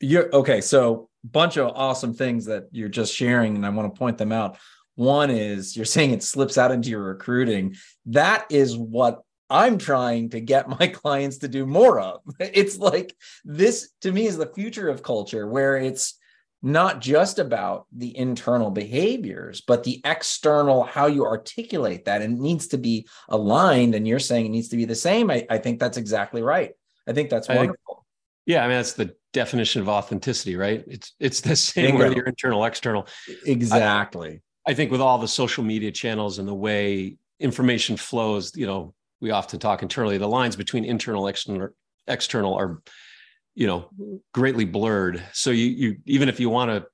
You're 0.00 0.32
okay. 0.32 0.60
So 0.60 1.08
bunch 1.24 1.56
of 1.56 1.72
awesome 1.74 2.14
things 2.14 2.46
that 2.46 2.68
you're 2.70 2.88
just 2.88 3.14
sharing, 3.14 3.56
and 3.56 3.66
I 3.66 3.70
want 3.70 3.92
to 3.92 3.98
point 3.98 4.18
them 4.18 4.32
out. 4.32 4.58
One 4.94 5.30
is 5.30 5.76
you're 5.76 5.84
saying 5.84 6.12
it 6.12 6.22
slips 6.22 6.58
out 6.58 6.72
into 6.72 6.90
your 6.90 7.02
recruiting. 7.02 7.76
That 8.06 8.46
is 8.50 8.76
what 8.76 9.22
I'm 9.50 9.78
trying 9.78 10.30
to 10.30 10.40
get 10.40 10.68
my 10.68 10.86
clients 11.02 11.38
to 11.38 11.48
do 11.48 11.66
more 11.66 12.00
of. 12.00 12.20
It's 12.38 12.78
like 12.78 13.16
this 13.44 13.90
to 14.02 14.12
me 14.12 14.26
is 14.26 14.36
the 14.36 14.52
future 14.54 14.88
of 14.88 15.02
culture 15.02 15.46
where 15.46 15.76
it's 15.76 16.14
not 16.60 17.00
just 17.00 17.38
about 17.38 17.86
the 17.96 18.16
internal 18.16 18.70
behaviors, 18.70 19.60
but 19.60 19.84
the 19.84 20.00
external, 20.04 20.82
how 20.82 21.06
you 21.06 21.24
articulate 21.24 22.04
that. 22.06 22.20
And 22.20 22.36
it 22.36 22.40
needs 22.40 22.66
to 22.68 22.78
be 22.78 23.06
aligned. 23.28 23.94
And 23.94 24.08
you're 24.08 24.18
saying 24.18 24.46
it 24.46 24.50
needs 24.50 24.68
to 24.68 24.76
be 24.76 24.84
the 24.84 24.94
same. 24.94 25.30
I, 25.30 25.46
I 25.48 25.58
think 25.58 25.78
that's 25.78 25.96
exactly 25.96 26.42
right. 26.42 26.72
I 27.06 27.12
think 27.12 27.30
that's 27.30 27.48
wonderful. 27.48 27.78
I, 27.88 28.02
yeah. 28.46 28.64
I 28.64 28.68
mean, 28.68 28.76
that's 28.76 28.94
the 28.94 29.14
definition 29.32 29.82
of 29.82 29.88
authenticity, 29.88 30.56
right? 30.56 30.84
It's 30.86 31.12
it's 31.20 31.40
the 31.40 31.54
same 31.54 31.86
Bingo. 31.86 31.98
whether 31.98 32.14
you're 32.16 32.26
internal, 32.26 32.64
external. 32.64 33.06
Exactly. 33.46 34.42
I, 34.66 34.72
I 34.72 34.74
think 34.74 34.90
with 34.90 35.00
all 35.00 35.18
the 35.18 35.28
social 35.28 35.62
media 35.62 35.92
channels 35.92 36.38
and 36.38 36.48
the 36.48 36.54
way 36.54 37.18
information 37.38 37.96
flows, 37.96 38.56
you 38.56 38.66
know, 38.66 38.94
we 39.20 39.30
often 39.30 39.58
talk 39.58 39.82
internally, 39.82 40.18
the 40.18 40.28
lines 40.28 40.56
between 40.56 40.84
internal, 40.84 41.26
external, 41.26 41.68
external 42.06 42.54
are 42.54 42.82
you 43.54 43.66
know 43.66 43.90
greatly 44.32 44.64
blurred. 44.64 45.22
So 45.32 45.50
you 45.50 45.66
you 45.66 45.96
even 46.06 46.28
if 46.28 46.38
you 46.40 46.48
want 46.48 46.70
to 46.70 46.86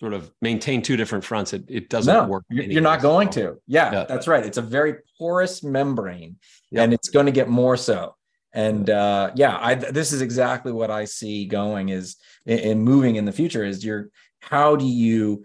sort 0.00 0.14
of 0.14 0.30
maintain 0.40 0.80
two 0.80 0.96
different 0.96 1.24
fronts 1.24 1.52
it, 1.52 1.64
it 1.68 1.90
doesn't 1.90 2.14
no, 2.14 2.24
work 2.24 2.44
you're 2.48 2.80
not 2.80 3.02
going 3.02 3.30
so. 3.30 3.40
to. 3.40 3.60
Yeah, 3.66 3.92
yeah, 3.92 4.04
that's 4.04 4.28
right. 4.28 4.44
It's 4.46 4.56
a 4.56 4.62
very 4.62 4.94
porous 5.18 5.62
membrane 5.62 6.36
yep. 6.70 6.84
and 6.84 6.94
it's 6.94 7.08
going 7.08 7.26
to 7.26 7.32
get 7.32 7.48
more 7.48 7.76
so. 7.76 8.14
And 8.54 8.88
uh 8.88 9.32
yeah 9.34 9.58
i 9.60 9.74
this 9.74 10.10
is 10.10 10.22
exactly 10.22 10.72
what 10.72 10.90
i 10.90 11.04
see 11.04 11.44
going 11.44 11.90
is 11.90 12.16
in, 12.46 12.58
in 12.58 12.80
moving 12.80 13.16
in 13.16 13.26
the 13.26 13.32
future 13.32 13.62
is 13.62 13.84
you're 13.84 14.08
how 14.40 14.74
do 14.74 14.86
you 14.86 15.44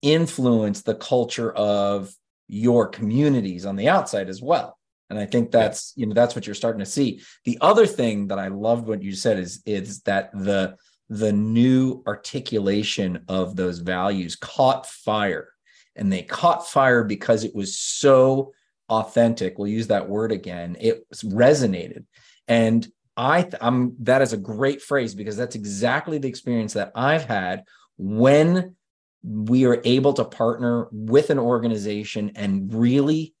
influence 0.00 0.80
the 0.80 0.94
culture 0.94 1.52
of 1.52 2.10
your 2.48 2.88
communities 2.88 3.66
on 3.66 3.76
the 3.76 3.90
outside 3.90 4.30
as 4.30 4.40
well 4.40 4.79
and 5.10 5.18
I 5.18 5.26
think 5.26 5.50
that's 5.50 5.92
yeah. 5.94 6.02
you 6.02 6.06
know 6.06 6.14
that's 6.14 6.34
what 6.34 6.46
you're 6.46 6.54
starting 6.54 6.78
to 6.78 6.86
see. 6.86 7.20
The 7.44 7.58
other 7.60 7.86
thing 7.86 8.28
that 8.28 8.38
I 8.38 8.48
loved 8.48 8.86
what 8.86 9.02
you 9.02 9.12
said 9.12 9.38
is 9.38 9.62
is 9.66 10.00
that 10.02 10.30
the 10.32 10.76
the 11.08 11.32
new 11.32 12.02
articulation 12.06 13.24
of 13.28 13.56
those 13.56 13.80
values 13.80 14.36
caught 14.36 14.86
fire, 14.86 15.48
and 15.96 16.12
they 16.12 16.22
caught 16.22 16.68
fire 16.68 17.04
because 17.04 17.44
it 17.44 17.54
was 17.54 17.76
so 17.76 18.52
authentic. 18.88 19.58
We'll 19.58 19.68
use 19.68 19.88
that 19.88 20.08
word 20.08 20.32
again. 20.32 20.76
It 20.80 21.04
resonated, 21.10 22.04
and 22.48 22.86
I 23.16 23.48
I'm 23.60 23.96
that 24.00 24.22
is 24.22 24.32
a 24.32 24.38
great 24.38 24.80
phrase 24.80 25.14
because 25.14 25.36
that's 25.36 25.56
exactly 25.56 26.18
the 26.18 26.28
experience 26.28 26.74
that 26.74 26.92
I've 26.94 27.24
had 27.24 27.64
when 27.98 28.76
we 29.22 29.66
are 29.66 29.82
able 29.84 30.14
to 30.14 30.24
partner 30.24 30.88
with 30.92 31.28
an 31.30 31.38
organization 31.38 32.32
and 32.36 32.72
really 32.72 33.34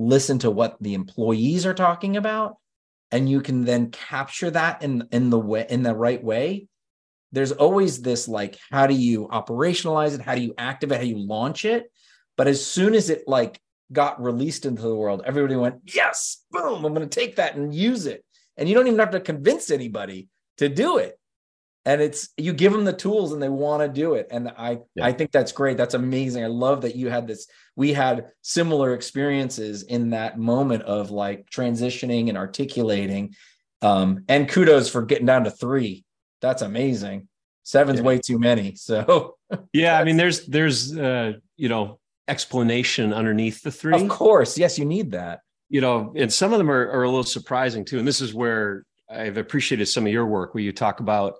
listen 0.00 0.38
to 0.38 0.50
what 0.50 0.76
the 0.80 0.94
employees 0.94 1.66
are 1.66 1.74
talking 1.74 2.16
about 2.16 2.56
and 3.12 3.28
you 3.28 3.42
can 3.42 3.64
then 3.64 3.90
capture 3.90 4.50
that 4.50 4.82
in 4.82 5.06
in 5.12 5.28
the 5.28 5.38
way 5.38 5.66
in 5.68 5.82
the 5.82 5.94
right 5.94 6.22
way. 6.22 6.68
There's 7.32 7.52
always 7.52 8.00
this 8.00 8.26
like 8.26 8.58
how 8.70 8.86
do 8.86 8.94
you 8.94 9.28
operationalize 9.28 10.14
it? 10.14 10.22
How 10.22 10.34
do 10.34 10.40
you 10.40 10.54
activate 10.56 10.98
how 10.98 11.04
you 11.04 11.18
launch 11.18 11.64
it? 11.64 11.92
But 12.36 12.48
as 12.48 12.64
soon 12.64 12.94
as 12.94 13.10
it 13.10 13.24
like 13.26 13.60
got 13.92 14.22
released 14.22 14.64
into 14.64 14.82
the 14.82 14.94
world 14.94 15.20
everybody 15.26 15.56
went 15.56 15.74
yes 15.92 16.44
boom 16.52 16.84
i'm 16.84 16.94
going 16.94 17.06
to 17.06 17.20
take 17.20 17.36
that 17.36 17.56
and 17.56 17.74
use 17.74 18.06
it. 18.06 18.24
And 18.56 18.68
you 18.68 18.74
don't 18.74 18.86
even 18.86 18.98
have 19.00 19.10
to 19.10 19.20
convince 19.20 19.70
anybody 19.70 20.28
to 20.58 20.68
do 20.68 20.98
it 20.98 21.18
and 21.84 22.00
it's 22.00 22.28
you 22.36 22.52
give 22.52 22.72
them 22.72 22.84
the 22.84 22.92
tools 22.92 23.32
and 23.32 23.42
they 23.42 23.48
want 23.48 23.82
to 23.82 23.88
do 23.88 24.14
it. 24.14 24.28
And 24.30 24.48
i 24.56 24.78
yeah. 24.94 25.06
i 25.06 25.12
think 25.12 25.32
that's 25.32 25.52
great. 25.52 25.76
That's 25.76 25.94
amazing. 25.94 26.44
I 26.44 26.48
love 26.48 26.82
that 26.82 26.96
you 26.96 27.08
had 27.08 27.26
this 27.26 27.46
we 27.76 27.92
had 27.92 28.28
similar 28.42 28.94
experiences 28.94 29.82
in 29.82 30.10
that 30.10 30.38
moment 30.38 30.82
of 30.82 31.10
like 31.10 31.48
transitioning 31.50 32.28
and 32.28 32.36
articulating. 32.36 33.34
Um 33.82 34.24
and 34.28 34.48
kudos 34.48 34.90
for 34.90 35.02
getting 35.02 35.26
down 35.26 35.44
to 35.44 35.50
three. 35.50 36.04
That's 36.40 36.62
amazing. 36.62 37.28
Seven's 37.62 38.00
yeah. 38.00 38.06
way 38.06 38.18
too 38.18 38.38
many 38.38 38.74
so. 38.76 39.36
Yeah 39.72 39.98
i 39.98 40.04
mean 40.04 40.16
there's 40.22 40.46
there's 40.46 40.96
uh 40.96 41.32
you 41.56 41.68
know 41.68 41.98
explanation 42.28 43.12
underneath 43.12 43.62
the 43.62 43.72
three. 43.72 43.94
Of 43.94 44.08
course. 44.08 44.58
Yes 44.58 44.78
you 44.78 44.84
need 44.84 45.12
that. 45.12 45.40
You 45.70 45.80
know 45.80 46.12
and 46.14 46.32
some 46.32 46.52
of 46.52 46.58
them 46.58 46.70
are, 46.70 46.90
are 46.90 47.04
a 47.04 47.08
little 47.08 47.24
surprising 47.24 47.84
too. 47.86 47.98
And 47.98 48.06
this 48.06 48.20
is 48.20 48.34
where 48.34 48.84
i've 49.10 49.38
appreciated 49.38 49.86
some 49.86 50.06
of 50.06 50.12
your 50.12 50.26
work 50.26 50.54
where 50.54 50.62
you 50.62 50.72
talk 50.72 51.00
about 51.00 51.34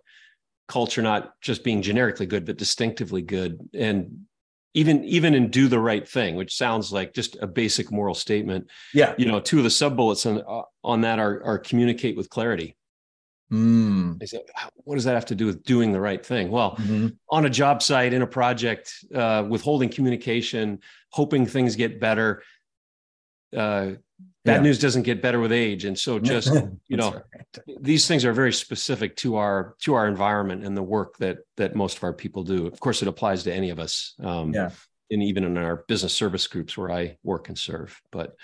culture 0.70 1.02
not 1.02 1.38
just 1.40 1.64
being 1.64 1.82
generically 1.82 2.26
good 2.26 2.46
but 2.46 2.56
distinctively 2.56 3.20
good 3.20 3.58
and 3.74 4.24
even 4.72 5.04
even 5.04 5.34
in 5.34 5.50
do 5.50 5.66
the 5.66 5.78
right 5.78 6.08
thing 6.08 6.36
which 6.36 6.56
sounds 6.56 6.92
like 6.92 7.12
just 7.12 7.36
a 7.42 7.46
basic 7.46 7.90
moral 7.90 8.14
statement 8.14 8.66
yeah 8.94 9.14
you 9.18 9.26
know 9.26 9.40
two 9.40 9.58
of 9.58 9.64
the 9.64 9.70
sub 9.70 9.96
bullets 9.96 10.24
on, 10.26 10.42
on 10.84 11.00
that 11.00 11.18
are, 11.18 11.42
are 11.42 11.58
communicate 11.58 12.16
with 12.16 12.30
clarity 12.30 12.76
mm. 13.52 14.28
say, 14.28 14.40
what 14.84 14.94
does 14.94 15.04
that 15.04 15.14
have 15.14 15.26
to 15.26 15.34
do 15.34 15.46
with 15.46 15.60
doing 15.64 15.90
the 15.90 16.00
right 16.00 16.24
thing 16.24 16.52
well 16.52 16.76
mm-hmm. 16.76 17.08
on 17.30 17.46
a 17.46 17.50
job 17.50 17.82
site 17.82 18.12
in 18.12 18.22
a 18.22 18.26
project 18.26 18.94
uh, 19.12 19.44
withholding 19.48 19.88
communication 19.88 20.78
hoping 21.10 21.44
things 21.44 21.74
get 21.74 21.98
better 21.98 22.42
uh, 23.56 23.92
bad 24.44 24.56
yeah. 24.56 24.60
news 24.60 24.78
doesn't 24.78 25.02
get 25.02 25.22
better 25.22 25.40
with 25.40 25.52
age 25.52 25.84
and 25.84 25.98
so 25.98 26.18
just 26.34 26.52
you 26.88 26.96
know 26.96 27.12
right. 27.12 27.80
these 27.80 28.06
things 28.06 28.24
are 28.24 28.32
very 28.32 28.52
specific 28.52 29.16
to 29.16 29.36
our 29.36 29.74
to 29.80 29.94
our 29.94 30.06
environment 30.06 30.64
and 30.64 30.76
the 30.76 30.82
work 30.82 31.16
that 31.18 31.38
that 31.56 31.74
most 31.74 31.96
of 31.96 32.04
our 32.04 32.12
people 32.12 32.42
do 32.42 32.66
of 32.66 32.80
course 32.80 33.02
it 33.02 33.08
applies 33.08 33.42
to 33.42 33.52
any 33.52 33.70
of 33.70 33.78
us 33.78 34.14
um, 34.22 34.52
yeah 34.52 34.70
and 35.12 35.22
even 35.24 35.42
in 35.42 35.58
our 35.58 35.84
business 35.88 36.14
service 36.14 36.46
groups 36.46 36.76
where 36.76 36.90
i 36.90 37.16
work 37.22 37.48
and 37.48 37.58
serve 37.58 38.00
but 38.12 38.36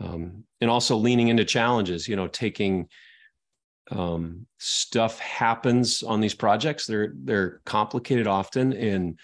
um, 0.00 0.44
and 0.60 0.70
also 0.70 0.96
leaning 0.96 1.28
into 1.28 1.44
challenges 1.44 2.08
you 2.08 2.16
know 2.16 2.26
taking 2.26 2.88
um, 3.90 4.46
stuff 4.58 5.18
happens 5.18 6.02
on 6.02 6.20
these 6.20 6.34
projects 6.34 6.86
they're 6.86 7.12
they're 7.24 7.60
complicated 7.64 8.26
often 8.26 8.72
and 8.72 9.18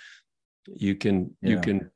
you 0.66 0.94
can 0.94 1.36
yeah. 1.42 1.50
you 1.50 1.60
can 1.60 1.90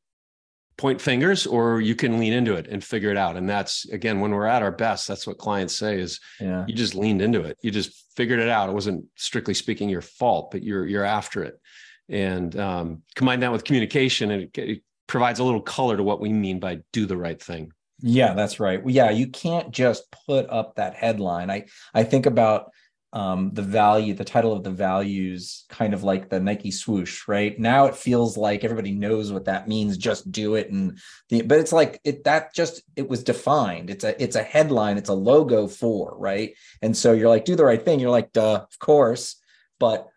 point 0.80 0.98
fingers 0.98 1.46
or 1.46 1.82
you 1.82 1.94
can 1.94 2.18
lean 2.18 2.32
into 2.32 2.54
it 2.54 2.66
and 2.66 2.82
figure 2.82 3.10
it 3.10 3.16
out. 3.18 3.36
And 3.36 3.48
that's 3.48 3.86
again 3.90 4.18
when 4.18 4.30
we're 4.30 4.46
at 4.46 4.62
our 4.62 4.72
best 4.72 5.06
that's 5.06 5.26
what 5.26 5.36
clients 5.36 5.76
say 5.76 6.00
is 6.00 6.18
yeah. 6.40 6.64
you 6.66 6.74
just 6.74 6.94
leaned 6.94 7.20
into 7.20 7.42
it. 7.42 7.58
You 7.60 7.70
just 7.70 8.06
figured 8.16 8.40
it 8.40 8.48
out. 8.48 8.70
It 8.70 8.72
wasn't 8.72 9.04
strictly 9.14 9.52
speaking 9.52 9.90
your 9.90 10.00
fault 10.00 10.50
but 10.50 10.62
you're 10.62 10.86
you're 10.86 11.04
after 11.04 11.44
it. 11.44 11.60
And 12.08 12.58
um, 12.58 13.02
combine 13.14 13.40
that 13.40 13.52
with 13.52 13.64
communication 13.64 14.30
and 14.30 14.44
it, 14.44 14.58
it 14.58 14.82
provides 15.06 15.38
a 15.38 15.44
little 15.44 15.60
color 15.60 15.98
to 15.98 16.02
what 16.02 16.20
we 16.20 16.32
mean 16.32 16.58
by 16.58 16.80
do 16.94 17.04
the 17.04 17.16
right 17.16 17.40
thing. 17.40 17.72
Yeah 17.98 18.32
that's 18.32 18.58
right. 18.58 18.80
Yeah 18.86 19.10
you 19.10 19.26
can't 19.26 19.70
just 19.72 20.10
put 20.26 20.48
up 20.48 20.76
that 20.76 20.94
headline. 20.94 21.50
I 21.50 21.66
i 21.92 22.04
think 22.04 22.24
about 22.24 22.70
um, 23.12 23.50
the 23.52 23.62
value, 23.62 24.14
the 24.14 24.24
title 24.24 24.52
of 24.52 24.62
the 24.62 24.70
values, 24.70 25.64
kind 25.68 25.94
of 25.94 26.04
like 26.04 26.28
the 26.28 26.38
Nike 26.38 26.70
swoosh, 26.70 27.26
right? 27.26 27.58
Now 27.58 27.86
it 27.86 27.96
feels 27.96 28.36
like 28.36 28.62
everybody 28.62 28.92
knows 28.92 29.32
what 29.32 29.46
that 29.46 29.66
means. 29.66 29.96
Just 29.96 30.30
do 30.30 30.54
it, 30.54 30.70
and 30.70 30.98
the, 31.28 31.42
but 31.42 31.58
it's 31.58 31.72
like 31.72 32.00
it 32.04 32.24
that 32.24 32.54
just 32.54 32.82
it 32.94 33.08
was 33.08 33.24
defined. 33.24 33.90
It's 33.90 34.04
a 34.04 34.22
it's 34.22 34.36
a 34.36 34.42
headline. 34.42 34.96
It's 34.96 35.08
a 35.08 35.14
logo 35.14 35.66
for 35.66 36.16
right, 36.18 36.54
and 36.82 36.96
so 36.96 37.12
you're 37.12 37.28
like, 37.28 37.44
do 37.44 37.56
the 37.56 37.64
right 37.64 37.84
thing. 37.84 37.98
You're 37.98 38.10
like, 38.10 38.32
duh, 38.32 38.66
of 38.70 38.78
course, 38.78 39.36
but 39.80 40.08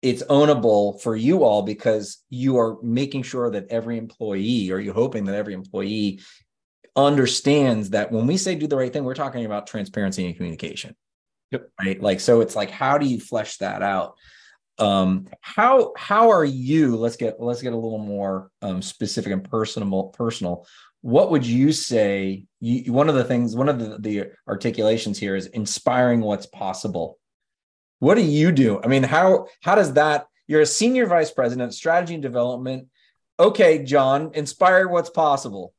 it's 0.00 0.22
ownable 0.24 1.00
for 1.02 1.16
you 1.16 1.42
all 1.42 1.62
because 1.62 2.22
you 2.30 2.58
are 2.58 2.80
making 2.80 3.24
sure 3.24 3.50
that 3.50 3.66
every 3.70 3.98
employee, 3.98 4.70
or 4.70 4.78
you 4.78 4.92
hoping 4.92 5.24
that 5.24 5.34
every 5.34 5.54
employee 5.54 6.20
understands 6.94 7.90
that 7.90 8.12
when 8.12 8.26
we 8.28 8.36
say 8.36 8.54
do 8.54 8.68
the 8.68 8.76
right 8.76 8.92
thing, 8.92 9.02
we're 9.02 9.14
talking 9.14 9.44
about 9.44 9.66
transparency 9.66 10.26
and 10.26 10.36
communication 10.36 10.94
Yep. 11.62 11.70
Right. 11.80 12.02
Like, 12.02 12.20
so 12.20 12.40
it's 12.40 12.56
like, 12.56 12.70
how 12.70 12.98
do 12.98 13.06
you 13.06 13.20
flesh 13.20 13.58
that 13.58 13.82
out? 13.82 14.14
Um, 14.78 15.26
how 15.40 15.94
how 15.96 16.30
are 16.30 16.44
you? 16.44 16.96
Let's 16.96 17.16
get 17.16 17.40
let's 17.40 17.62
get 17.62 17.72
a 17.72 17.76
little 17.76 17.98
more 17.98 18.50
um, 18.60 18.82
specific 18.82 19.32
and 19.32 19.48
personal. 19.48 20.04
Personal. 20.04 20.66
What 21.00 21.30
would 21.30 21.46
you 21.46 21.72
say? 21.72 22.44
You, 22.60 22.92
one 22.92 23.08
of 23.08 23.14
the 23.14 23.24
things, 23.24 23.56
one 23.56 23.68
of 23.68 23.78
the, 23.78 23.96
the 23.98 24.30
articulations 24.46 25.18
here 25.18 25.34
is 25.34 25.46
inspiring 25.46 26.20
what's 26.20 26.46
possible. 26.46 27.18
What 28.00 28.16
do 28.16 28.22
you 28.22 28.52
do? 28.52 28.80
I 28.84 28.88
mean, 28.88 29.02
how 29.02 29.46
how 29.62 29.76
does 29.76 29.94
that? 29.94 30.26
You're 30.46 30.60
a 30.60 30.66
senior 30.66 31.06
vice 31.06 31.30
president, 31.30 31.72
strategy 31.72 32.14
and 32.14 32.22
development. 32.22 32.88
Okay, 33.40 33.82
John, 33.82 34.30
inspire 34.34 34.88
what's 34.88 35.10
possible. 35.10 35.72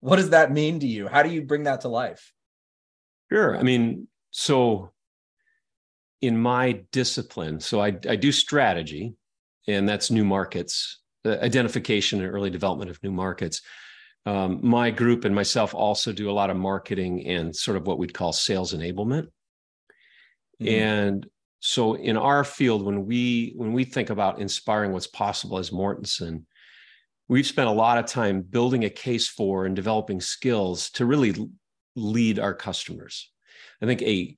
What 0.00 0.16
does 0.16 0.30
that 0.30 0.52
mean 0.52 0.80
to 0.80 0.86
you? 0.86 1.08
How 1.08 1.22
do 1.22 1.30
you 1.30 1.42
bring 1.42 1.64
that 1.64 1.82
to 1.82 1.88
life? 1.88 2.32
Sure. 3.30 3.56
I 3.56 3.62
mean, 3.62 4.08
so 4.38 4.92
in 6.20 6.40
my 6.40 6.84
discipline, 6.92 7.58
so 7.58 7.80
I, 7.80 7.88
I 8.08 8.14
do 8.14 8.30
strategy, 8.30 9.16
and 9.66 9.88
that's 9.88 10.12
new 10.12 10.24
markets, 10.24 11.00
the 11.24 11.42
identification 11.42 12.22
and 12.22 12.32
early 12.32 12.48
development 12.48 12.88
of 12.88 13.02
new 13.02 13.10
markets. 13.10 13.62
um, 14.26 14.60
my 14.62 14.90
group 14.90 15.24
and 15.24 15.34
myself 15.34 15.74
also 15.74 16.12
do 16.12 16.30
a 16.30 16.32
lot 16.32 16.50
of 16.50 16.56
marketing 16.56 17.26
and 17.26 17.54
sort 17.54 17.76
of 17.76 17.86
what 17.86 17.98
we'd 17.98 18.12
call 18.12 18.32
sales 18.32 18.74
enablement. 18.74 19.28
Mm. 20.60 20.68
And 20.68 21.26
so 21.60 21.94
in 21.94 22.16
our 22.16 22.44
field, 22.44 22.84
when 22.84 23.06
we 23.06 23.54
when 23.56 23.72
we 23.72 23.84
think 23.84 24.10
about 24.10 24.40
inspiring 24.40 24.92
what's 24.92 25.06
possible 25.06 25.58
as 25.58 25.70
Mortenson, 25.70 26.44
we've 27.28 27.46
spent 27.46 27.68
a 27.68 27.72
lot 27.72 27.98
of 27.98 28.06
time 28.06 28.42
building 28.42 28.84
a 28.84 28.90
case 28.90 29.28
for 29.28 29.66
and 29.66 29.74
developing 29.74 30.20
skills 30.20 30.90
to 30.90 31.06
really 31.06 31.34
lead 31.96 32.38
our 32.38 32.54
customers. 32.54 33.32
I 33.82 33.86
think 33.86 34.02
a 34.02 34.36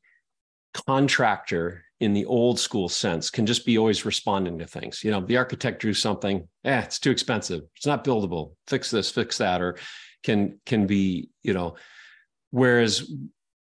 contractor 0.73 1.85
in 2.00 2.15
the 2.15 2.25
old 2.25 2.59
school 2.59 2.89
sense 2.89 3.31
can 3.31 3.45
just 3.45 3.67
be 3.67 3.77
always 3.77 4.05
responding 4.05 4.59
to 4.59 4.67
things. 4.67 5.05
You 5.05 5.11
know, 5.11 5.21
the 5.21 5.37
architect 5.37 5.81
drew 5.81 5.95
something, 5.95 6.49
eh, 6.65 6.81
it's 6.81 6.99
too 6.99 7.11
expensive. 7.11 7.62
It's 7.77 7.87
not 7.87 8.05
buildable. 8.05 8.55
Fix 8.67 8.91
this, 8.91 9.11
fix 9.11 9.39
that, 9.39 9.61
or 9.61 9.77
can 10.23 10.59
can 10.65 10.87
be, 10.87 11.31
you 11.43 11.53
know, 11.53 11.77
whereas 12.50 13.11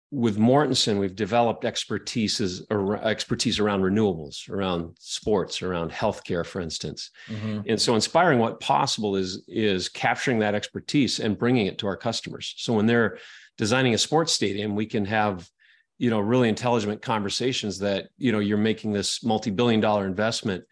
with 0.09 0.37
Mortenson, 0.37 0.99
we've 0.99 1.15
developed 1.15 1.65
expertise 1.65 2.61
expertise 3.03 3.59
around 3.59 3.81
renewables, 3.81 4.49
around 4.49 4.95
sports, 4.99 5.61
around 5.61 5.91
healthcare, 5.91 6.45
for 6.45 6.61
instance. 6.61 7.11
Mm-hmm. 7.27 7.61
And 7.67 7.81
so, 7.81 7.93
inspiring 7.93 8.39
what 8.39 8.59
possible 8.59 9.17
is 9.17 9.43
is 9.47 9.89
capturing 9.89 10.39
that 10.39 10.55
expertise 10.55 11.19
and 11.19 11.37
bringing 11.37 11.65
it 11.65 11.77
to 11.79 11.87
our 11.87 11.97
customers. 11.97 12.53
So 12.57 12.73
when 12.73 12.85
they're 12.85 13.17
designing 13.57 13.93
a 13.93 13.97
sports 13.97 14.31
stadium, 14.33 14.75
we 14.75 14.85
can 14.85 15.05
have 15.05 15.49
you 15.97 16.09
know 16.09 16.19
really 16.19 16.49
intelligent 16.49 17.01
conversations 17.01 17.79
that 17.79 18.09
you 18.17 18.31
know 18.31 18.39
you're 18.39 18.57
making 18.57 18.91
this 18.91 19.23
multi-billion 19.23 19.79
dollar 19.79 20.05
investment. 20.05 20.63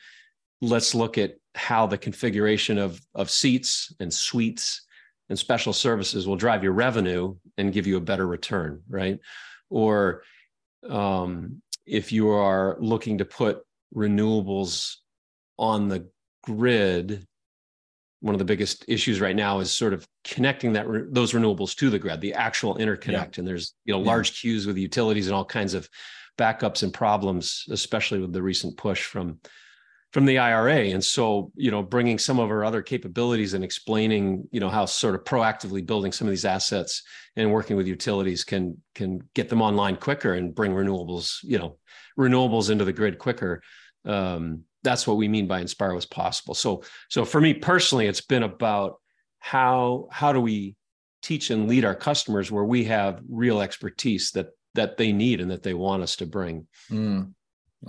Let's 0.62 0.96
look 0.96 1.18
at 1.18 1.36
how 1.56 1.88
the 1.88 1.98
configuration 1.98 2.77
of 2.77 3.00
of 3.13 3.30
seats 3.30 3.94
and 4.00 4.13
suites 4.13 4.82
and 5.30 5.39
special 5.39 5.74
services 5.74 6.27
will 6.27 6.36
drive 6.36 6.63
your 6.63 6.74
revenue 6.74 7.36
and 7.58 7.74
give 7.74 7.88
you 7.88 7.98
a 7.98 8.01
better 8.01 8.27
return 8.27 8.82
right? 8.88 9.20
Or 9.70 10.22
um, 10.88 11.62
if 11.86 12.12
you 12.12 12.30
are 12.30 12.77
looking 12.80 13.18
to 13.18 13.25
put 13.25 13.63
renewables 13.96 14.96
on 15.58 15.88
the 15.88 16.08
grid 16.44 17.25
one 18.22 18.34
of 18.36 18.39
the 18.39 18.45
biggest 18.45 18.86
issues 18.88 19.22
right 19.22 19.36
now 19.36 19.60
is 19.60 19.72
sort 19.72 19.93
of 19.93 20.07
connecting 20.24 20.74
that 20.74 20.88
re- 20.88 21.03
those 21.10 21.34
renewables 21.34 21.75
to 21.75 21.89
the 21.89 22.00
grid, 22.00 22.22
the 22.22 22.34
actual 22.34 22.75
interconnect. 22.75 23.36
Yeah. 23.36 23.39
And 23.39 23.48
there's 23.48 23.74
you 23.86 23.93
know 23.93 24.00
yeah. 24.00 24.07
large 24.07 24.39
queues 24.39 24.65
with 24.65 24.77
utilities 24.77 25.27
and 25.27 25.36
all 25.36 25.45
kinds 25.45 25.74
of 25.74 25.89
backups 26.38 26.84
and 26.84 26.93
problems, 26.93 27.65
especially 27.69 28.19
with 28.19 28.34
the 28.34 28.41
recent 28.41 28.77
push 28.77 29.03
from 29.05 29.39
from 30.12 30.25
the 30.25 30.38
IRA. 30.38 30.91
And 30.91 31.03
so 31.03 31.51
you 31.55 31.72
know 31.72 31.84
bringing 31.84 32.17
some 32.17 32.39
of 32.39 32.50
our 32.50 32.63
other 32.63 32.81
capabilities 32.81 33.53
and 33.53 33.63
explaining 33.63 34.48
you 34.51 34.60
know 34.60 34.69
how 34.69 34.86
sort 34.86 35.15
of 35.15 35.24
proactively 35.24 35.86
building 35.86 36.12
some 36.12 36.27
of 36.27 36.31
these 36.31 36.45
assets 36.45 37.03
and 37.36 37.51
working 37.51 37.75
with 37.75 37.88
utilities 37.88 38.43
can 38.43 38.77
can 38.93 39.22
get 39.34 39.50
them 39.50 39.62
online 39.62 39.98
quicker 39.98 40.34
and 40.34 40.55
bring 40.55 40.72
renewables 40.72 41.39
you 41.43 41.60
know 41.60 41.77
renewables 42.17 42.69
into 42.69 42.86
the 42.86 42.93
grid 42.93 43.19
quicker. 43.19 43.62
Um, 44.05 44.63
that's 44.86 45.06
what 45.06 45.18
we 45.18 45.27
mean 45.27 45.48
by 45.48 45.60
inspire 45.60 45.94
was 45.94 46.06
possible. 46.06 46.54
So 46.54 46.84
so 47.10 47.25
for 47.25 47.42
me 47.42 47.54
personally, 47.54 48.08
it's 48.08 48.22
been 48.22 48.44
about 48.44 49.01
how 49.39 50.08
how 50.12 50.32
do 50.32 50.39
we 50.39 50.75
teach 51.22 51.50
and 51.50 51.68
lead 51.68 51.84
our 51.84 51.96
customers 51.96 52.51
where 52.51 52.63
we 52.63 52.86
have 52.86 53.20
real 53.27 53.60
expertise 53.60 54.32
that 54.32 54.50
that 54.75 54.98
they 54.98 55.12
need 55.12 55.42
and 55.42 55.51
that 55.51 55.63
they 55.63 55.74
want 55.74 56.04
us 56.04 56.15
to 56.18 56.25
bring. 56.25 56.68
Mm, 56.92 57.34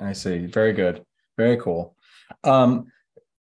I 0.00 0.12
see. 0.12 0.46
Very 0.46 0.72
good. 0.72 1.04
Very 1.36 1.58
cool. 1.58 1.94
Um, 2.42 2.86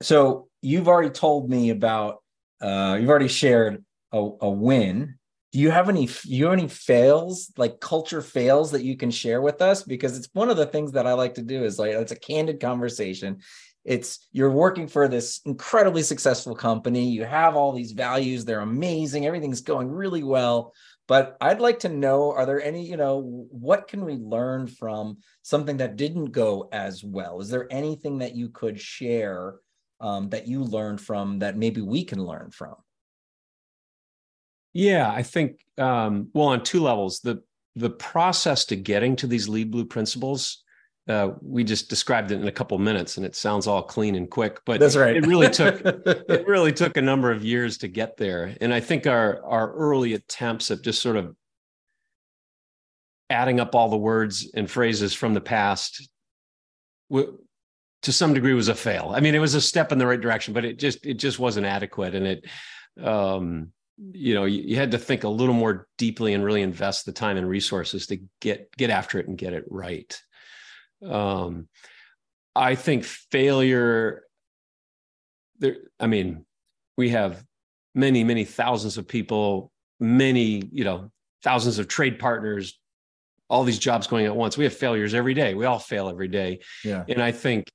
so 0.01 0.47
you've 0.61 0.87
already 0.87 1.09
told 1.09 1.49
me 1.49 1.69
about 1.69 2.23
uh, 2.61 2.97
you've 2.99 3.09
already 3.09 3.27
shared 3.27 3.83
a, 4.11 4.29
a 4.41 4.49
win 4.49 5.15
do 5.51 5.59
you 5.59 5.69
have 5.69 5.89
any 5.89 6.07
you 6.23 6.45
have 6.45 6.53
any 6.53 6.67
fails 6.67 7.51
like 7.57 7.81
culture 7.81 8.21
fails 8.21 8.71
that 8.71 8.83
you 8.83 8.95
can 8.95 9.11
share 9.11 9.41
with 9.41 9.61
us? 9.61 9.83
Because 9.83 10.17
it's 10.17 10.29
one 10.33 10.49
of 10.49 10.57
the 10.57 10.65
things 10.65 10.93
that 10.93 11.05
i 11.05 11.13
like 11.13 11.33
to 11.35 11.41
do 11.41 11.63
is 11.63 11.77
like 11.77 11.91
it's 11.91 12.13
a 12.13 12.19
candid 12.19 12.59
conversation. 12.59 13.39
It's 13.83 14.27
you're 14.31 14.51
working 14.51 14.87
for 14.87 15.07
this 15.07 15.41
incredibly 15.45 16.03
successful 16.03 16.55
company. 16.55 17.09
You 17.09 17.25
have 17.25 17.55
all 17.55 17.73
these 17.73 17.91
values. 17.91 18.45
They're 18.45 18.61
amazing. 18.61 19.25
Everything's 19.25 19.61
going 19.61 19.89
really 19.89 20.23
well. 20.23 20.73
But 21.07 21.35
i'd 21.41 21.59
like 21.59 21.79
to 21.79 21.89
know 21.89 22.31
are 22.31 22.45
there 22.45 22.61
any 22.61 22.87
you 22.87 22.95
know 22.95 23.47
what 23.49 23.89
can 23.89 24.05
we 24.05 24.13
learn 24.13 24.67
from 24.67 25.17
something 25.41 25.77
that 25.77 25.97
didn't 25.97 26.31
go 26.31 26.69
as 26.71 27.03
well? 27.03 27.41
Is 27.41 27.49
there 27.49 27.67
anything 27.69 28.19
that 28.19 28.35
you 28.35 28.47
could 28.49 28.79
share 28.79 29.55
um, 29.99 30.29
that 30.29 30.47
you 30.47 30.63
learned 30.63 31.01
from 31.01 31.39
that 31.39 31.57
maybe 31.57 31.81
we 31.81 32.05
can 32.05 32.23
learn 32.23 32.51
from 32.51 32.75
yeah, 34.73 35.11
I 35.11 35.23
think 35.23 35.59
um, 35.77 36.29
well 36.33 36.47
on 36.47 36.63
two 36.63 36.81
levels. 36.81 37.19
The 37.19 37.43
the 37.75 37.89
process 37.89 38.65
to 38.65 38.75
getting 38.75 39.15
to 39.17 39.27
these 39.27 39.47
lead 39.47 39.71
blue 39.71 39.85
principles, 39.85 40.63
uh, 41.07 41.31
we 41.41 41.63
just 41.63 41.89
described 41.89 42.31
it 42.31 42.39
in 42.39 42.47
a 42.47 42.51
couple 42.51 42.77
minutes, 42.77 43.17
and 43.17 43.25
it 43.25 43.35
sounds 43.35 43.67
all 43.67 43.83
clean 43.83 44.15
and 44.15 44.29
quick. 44.29 44.59
But 44.65 44.79
that's 44.79 44.95
right. 44.95 45.15
It 45.15 45.25
really 45.25 45.49
took 45.49 45.81
it 45.85 46.47
really 46.47 46.71
took 46.71 46.97
a 46.97 47.01
number 47.01 47.31
of 47.31 47.43
years 47.43 47.77
to 47.79 47.87
get 47.87 48.17
there, 48.17 48.55
and 48.61 48.73
I 48.73 48.79
think 48.79 49.07
our 49.07 49.43
our 49.43 49.73
early 49.73 50.13
attempts 50.13 50.71
at 50.71 50.81
just 50.81 51.01
sort 51.01 51.17
of 51.17 51.35
adding 53.29 53.59
up 53.59 53.75
all 53.75 53.89
the 53.89 53.97
words 53.97 54.51
and 54.53 54.69
phrases 54.69 55.13
from 55.13 55.33
the 55.33 55.41
past. 55.41 56.09
W- 57.09 57.37
to 58.03 58.11
some 58.11 58.33
degree 58.33 58.55
was 58.55 58.67
a 58.67 58.73
fail. 58.73 59.11
I 59.15 59.19
mean, 59.19 59.35
it 59.35 59.39
was 59.39 59.53
a 59.53 59.61
step 59.61 59.91
in 59.91 59.99
the 59.99 60.07
right 60.07 60.19
direction, 60.19 60.53
but 60.53 60.65
it 60.65 60.79
just 60.79 61.05
it 61.05 61.15
just 61.15 61.39
wasn't 61.39 61.65
adequate, 61.65 62.15
and 62.15 62.27
it 62.27 62.45
um, 63.01 63.71
you 64.13 64.33
know 64.33 64.45
you, 64.45 64.63
you, 64.63 64.75
had 64.75 64.91
to 64.91 64.97
think 64.97 65.23
a 65.23 65.29
little 65.29 65.53
more 65.53 65.87
deeply 65.97 66.33
and 66.33 66.43
really 66.43 66.61
invest 66.61 67.05
the 67.05 67.11
time 67.11 67.37
and 67.37 67.47
resources 67.47 68.07
to 68.07 68.17
get 68.39 68.75
get 68.77 68.89
after 68.89 69.19
it 69.19 69.27
and 69.27 69.37
get 69.37 69.53
it 69.53 69.65
right. 69.69 70.19
Um, 71.07 71.67
i 72.55 72.75
think 72.75 73.05
failure 73.05 74.23
there 75.59 75.77
i 75.99 76.07
mean 76.07 76.45
we 76.97 77.09
have 77.09 77.43
many 77.95 78.23
many 78.23 78.43
thousands 78.43 78.97
of 78.97 79.07
people 79.07 79.71
many 80.01 80.61
you 80.71 80.83
know 80.83 81.09
thousands 81.43 81.79
of 81.79 81.87
trade 81.87 82.19
partners 82.19 82.77
all 83.51 83.65
these 83.65 83.79
jobs 83.79 84.07
going 84.07 84.25
at 84.25 84.35
once. 84.35 84.57
We 84.57 84.63
have 84.63 84.73
failures 84.73 85.13
every 85.13 85.33
day. 85.33 85.55
We 85.55 85.65
all 85.65 85.77
fail 85.77 86.07
every 86.07 86.29
day. 86.29 86.61
Yeah. 86.85 87.03
And 87.09 87.21
i 87.21 87.31
think 87.31 87.69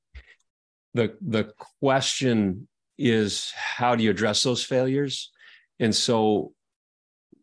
the 0.95 1.17
the 1.21 1.53
question 1.83 2.67
is 2.97 3.53
how 3.55 3.95
do 3.95 4.03
you 4.03 4.11
address 4.11 4.43
those 4.43 4.65
failures 4.65 5.31
and 5.79 5.95
so, 5.95 6.53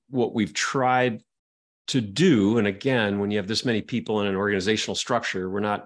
what 0.09 0.33
we've 0.33 0.53
tried 0.53 1.21
to 1.87 2.01
do, 2.01 2.57
and 2.57 2.67
again, 2.67 3.19
when 3.19 3.31
you 3.31 3.37
have 3.37 3.47
this 3.47 3.65
many 3.65 3.81
people 3.81 4.21
in 4.21 4.27
an 4.27 4.35
organizational 4.35 4.95
structure, 4.95 5.49
we're 5.49 5.59
not 5.59 5.85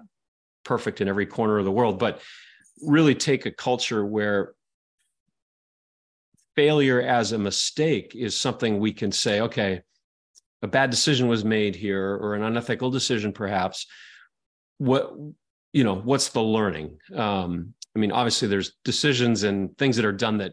perfect 0.64 1.00
in 1.00 1.08
every 1.08 1.26
corner 1.26 1.58
of 1.58 1.64
the 1.64 1.72
world, 1.72 1.98
but 1.98 2.20
really 2.82 3.14
take 3.14 3.46
a 3.46 3.50
culture 3.50 4.04
where 4.04 4.52
failure 6.54 7.00
as 7.00 7.32
a 7.32 7.38
mistake 7.38 8.14
is 8.14 8.36
something 8.36 8.78
we 8.78 8.92
can 8.92 9.12
say, 9.12 9.40
okay, 9.40 9.80
a 10.62 10.66
bad 10.66 10.90
decision 10.90 11.28
was 11.28 11.44
made 11.44 11.76
here 11.76 12.16
or 12.16 12.34
an 12.34 12.42
unethical 12.42 12.90
decision, 12.90 13.32
perhaps. 13.32 13.86
What, 14.78 15.12
you 15.72 15.84
know, 15.84 15.94
what's 15.94 16.30
the 16.30 16.42
learning? 16.42 16.98
Um, 17.14 17.74
I 17.94 17.98
mean, 17.98 18.12
obviously, 18.12 18.48
there's 18.48 18.74
decisions 18.84 19.44
and 19.44 19.76
things 19.78 19.96
that 19.96 20.04
are 20.04 20.12
done 20.12 20.38
that 20.38 20.52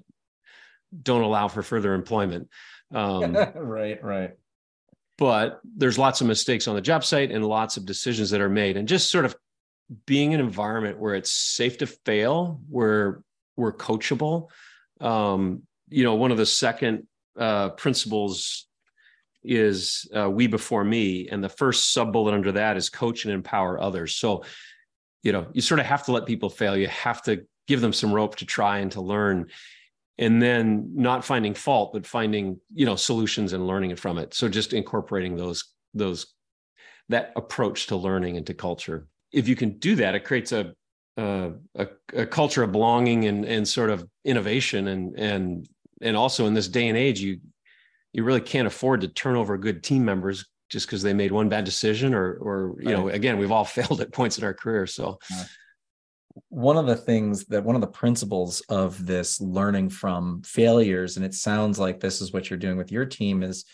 don't 1.04 1.22
allow 1.22 1.48
for 1.48 1.64
further 1.64 1.94
employment. 1.94 2.50
Um, 2.94 3.34
right, 3.56 4.04
right. 4.04 4.32
But 5.18 5.62
there's 5.64 5.98
lots 5.98 6.22
of 6.22 6.28
mistakes 6.28 6.68
on 6.68 6.76
the 6.76 6.82
job 6.82 7.04
site 7.06 7.32
and 7.32 7.46
lots 7.46 7.78
of 7.78 7.86
decisions 7.86 8.32
that 8.32 8.42
are 8.42 8.50
made, 8.50 8.78
and 8.78 8.88
just 8.88 9.10
sort 9.10 9.26
of 9.26 9.36
being 10.06 10.34
an 10.34 10.40
environment 10.40 11.00
where 11.00 11.16
it's 11.16 11.32
safe 11.32 11.78
to 11.78 11.88
fail, 11.88 12.60
where 12.70 13.22
we're 13.56 13.74
coachable. 13.74 14.50
Um, 15.00 15.64
you 15.90 16.04
know, 16.04 16.16
one 16.16 16.32
of 16.32 16.38
the 16.38 16.46
second 16.46 17.08
uh, 17.38 17.70
principles 17.70 18.68
is 19.44 20.10
uh, 20.16 20.30
we 20.30 20.48
before 20.48 20.84
me, 20.84 21.30
and 21.30 21.44
the 21.44 21.50
first 21.50 21.94
sub 21.94 22.12
bullet 22.12 22.34
under 22.34 22.52
that 22.54 22.78
is 22.78 22.90
coach 22.90 23.26
and 23.26 23.34
empower 23.34 23.80
others. 23.80 24.16
So, 24.16 24.44
you 25.24 25.32
know, 25.32 25.48
you 25.54 25.62
sort 25.62 25.80
of 25.80 25.86
have 25.86 26.06
to 26.06 26.12
let 26.12 26.26
people 26.26 26.50
fail. 26.50 26.76
You 26.76 26.88
have 26.88 27.22
to 27.24 27.46
give 27.68 27.82
them 27.82 27.94
some 27.94 28.14
rope 28.14 28.36
to 28.38 28.46
try 28.46 28.80
and 28.80 28.92
to 28.92 29.02
learn 29.02 29.48
and 30.18 30.42
then 30.42 30.92
not 30.94 31.26
finding 31.26 31.54
fault 31.54 31.92
but 31.94 32.06
finding 32.06 32.60
you 32.74 32.86
know 32.86 32.96
solutions 32.96 33.54
and 33.54 33.68
learning 33.68 33.96
from 33.96 34.18
it. 34.18 34.34
So 34.34 34.50
just 34.50 34.74
incorporating 34.74 35.36
those 35.36 35.64
those 35.94 36.28
that 37.10 37.34
approach 37.36 37.88
to 37.88 37.96
learning 37.96 38.38
and 38.38 38.48
to 38.48 38.54
culture. 38.54 39.08
If 39.32 39.48
you 39.48 39.56
can 39.56 39.78
do 39.80 39.96
that 39.96 40.16
it 40.16 40.24
creates 40.24 40.52
a 40.52 40.74
a, 41.18 41.54
a 42.14 42.26
culture 42.26 42.64
of 42.64 42.72
belonging 42.72 43.26
and 43.26 43.46
and 43.46 43.68
sort 43.68 43.90
of 43.90 44.08
innovation 44.26 44.88
and 44.88 45.18
and 45.18 45.70
and 46.02 46.18
also 46.18 46.46
in 46.46 46.54
this 46.54 46.68
day 46.68 46.88
and 46.90 46.98
age 46.98 47.22
you 47.22 47.40
you 48.12 48.24
really 48.24 48.42
can't 48.42 48.68
afford 48.68 49.02
to 49.02 49.08
turn 49.08 49.36
over 49.36 49.58
good 49.58 49.84
team 49.84 50.04
members 50.04 50.46
just 50.70 50.88
because 50.88 51.04
they 51.04 51.14
made 51.14 51.32
one 51.32 51.50
bad 51.50 51.64
decision 51.64 52.14
or 52.14 52.34
or 52.34 52.76
you 52.80 52.88
right. 52.88 52.98
know 52.98 53.10
again 53.10 53.38
we've 53.38 53.52
all 53.52 53.66
failed 53.78 54.02
at 54.02 54.12
points 54.12 54.38
in 54.38 54.44
our 54.44 54.54
career. 54.54 54.88
So 54.88 55.20
one 56.50 56.78
of 56.78 56.86
the 56.86 56.96
things 56.96 57.46
that 57.46 57.64
one 57.64 57.76
of 57.76 57.82
the 57.82 57.88
principles 57.88 58.62
of 58.68 59.06
this 59.06 59.40
learning 59.40 59.90
from 59.90 60.42
failures 60.44 61.16
and 61.16 61.26
it 61.26 61.34
sounds 61.34 61.80
like 61.80 62.00
this 62.00 62.22
is 62.22 62.34
what 62.34 62.50
you're 62.50 62.60
doing 62.60 62.78
with 62.78 62.92
your 62.92 63.06
team 63.06 63.42
is 63.42 63.66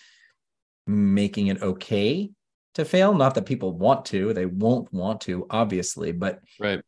making 0.85 1.47
it 1.47 1.61
okay 1.61 2.29
to 2.75 2.85
fail. 2.85 3.13
Not 3.13 3.35
that 3.35 3.45
people 3.45 3.73
want 3.73 4.05
to 4.05 4.33
they 4.33 4.45
won't 4.45 4.91
want 4.93 5.21
to 5.21 5.47
obviously 5.49 6.11
but 6.11 6.39
right. 6.59 6.81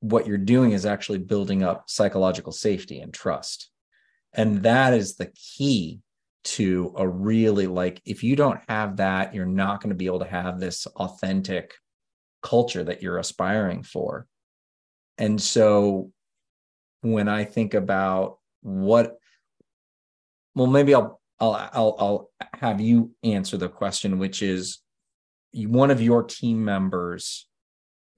what 0.00 0.26
you're 0.26 0.38
doing 0.38 0.72
is 0.72 0.84
actually 0.84 1.18
building 1.18 1.62
up 1.62 1.88
psychological 1.88 2.52
safety 2.52 3.00
and 3.00 3.14
trust. 3.14 3.70
And 4.34 4.62
that 4.62 4.92
is 4.92 5.16
the 5.16 5.32
key 5.34 6.00
to 6.44 6.92
a 6.98 7.08
really 7.08 7.66
like 7.66 8.02
if 8.04 8.22
you 8.24 8.36
don't 8.36 8.60
have 8.68 8.96
that 8.96 9.34
you're 9.34 9.46
not 9.46 9.80
going 9.80 9.90
to 9.90 9.96
be 9.96 10.06
able 10.06 10.18
to 10.18 10.24
have 10.26 10.58
this 10.58 10.86
authentic 10.86 11.74
culture 12.42 12.82
that 12.82 13.00
you're 13.00 13.18
aspiring 13.18 13.84
for 13.84 14.26
and 15.18 15.40
so 15.40 16.10
when 17.02 17.28
i 17.28 17.44
think 17.44 17.74
about 17.74 18.38
what 18.62 19.16
well 20.54 20.66
maybe 20.66 20.94
i'll 20.94 21.20
i'll 21.40 21.70
i'll, 21.72 21.96
I'll 21.98 22.30
have 22.54 22.80
you 22.80 23.12
answer 23.22 23.56
the 23.56 23.68
question 23.68 24.18
which 24.18 24.42
is 24.42 24.78
one 25.52 25.90
of 25.90 26.00
your 26.00 26.22
team 26.22 26.64
members 26.64 27.46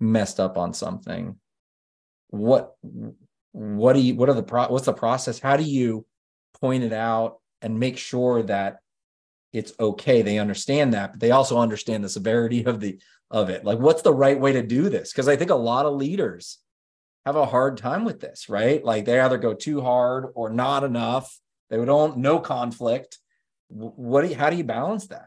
messed 0.01 0.41
up 0.41 0.57
on 0.57 0.73
something. 0.73 1.37
What 2.29 2.75
what 3.53 3.93
do 3.93 4.01
you 4.01 4.15
what 4.15 4.29
are 4.29 4.35
the 4.35 4.43
pro 4.43 4.69
what's 4.69 4.87
the 4.87 4.93
process? 4.93 5.39
How 5.39 5.57
do 5.57 5.65
you 5.65 6.07
point 6.61 6.85
it 6.85 6.93
out 6.93 7.39
and 7.63 7.79
make 7.79 7.99
sure 7.99 8.43
that 8.45 8.79
it's 9.53 9.73
okay? 9.79 10.23
They 10.23 10.39
understand 10.39 10.95
that 10.95 11.13
but 11.13 11.21
they 11.21 11.31
also 11.31 11.59
understand 11.59 12.05
the 12.05 12.09
severity 12.09 12.65
of 12.65 12.81
the 12.81 13.01
of 13.31 13.51
it. 13.51 13.65
Like 13.65 13.79
what's 13.79 14.03
the 14.03 14.15
right 14.15 14.39
way 14.39 14.53
to 14.53 14.63
do 14.63 14.89
this? 14.89 15.13
Because 15.13 15.29
i 15.29 15.37
think 15.37 15.51
a 15.51 15.57
lot 15.57 15.87
of 15.87 15.95
leaders 15.95 16.59
have 17.25 17.37
a 17.37 17.47
hard 17.47 17.77
time 17.77 18.05
with 18.05 18.21
this 18.21 18.49
right 18.49 18.85
like 18.85 19.05
they 19.05 19.21
either 19.21 19.39
go 19.39 19.55
too 19.55 19.81
hard 19.81 20.27
or 20.35 20.51
not 20.51 20.85
enough 20.85 21.39
they 21.71 21.83
don't 21.85 22.19
no 22.19 22.39
conflict 22.39 23.19
what 23.69 24.23
do 24.23 24.29
you, 24.29 24.35
how 24.35 24.51
do 24.51 24.57
you 24.57 24.65
balance 24.65 25.07
that 25.09 25.27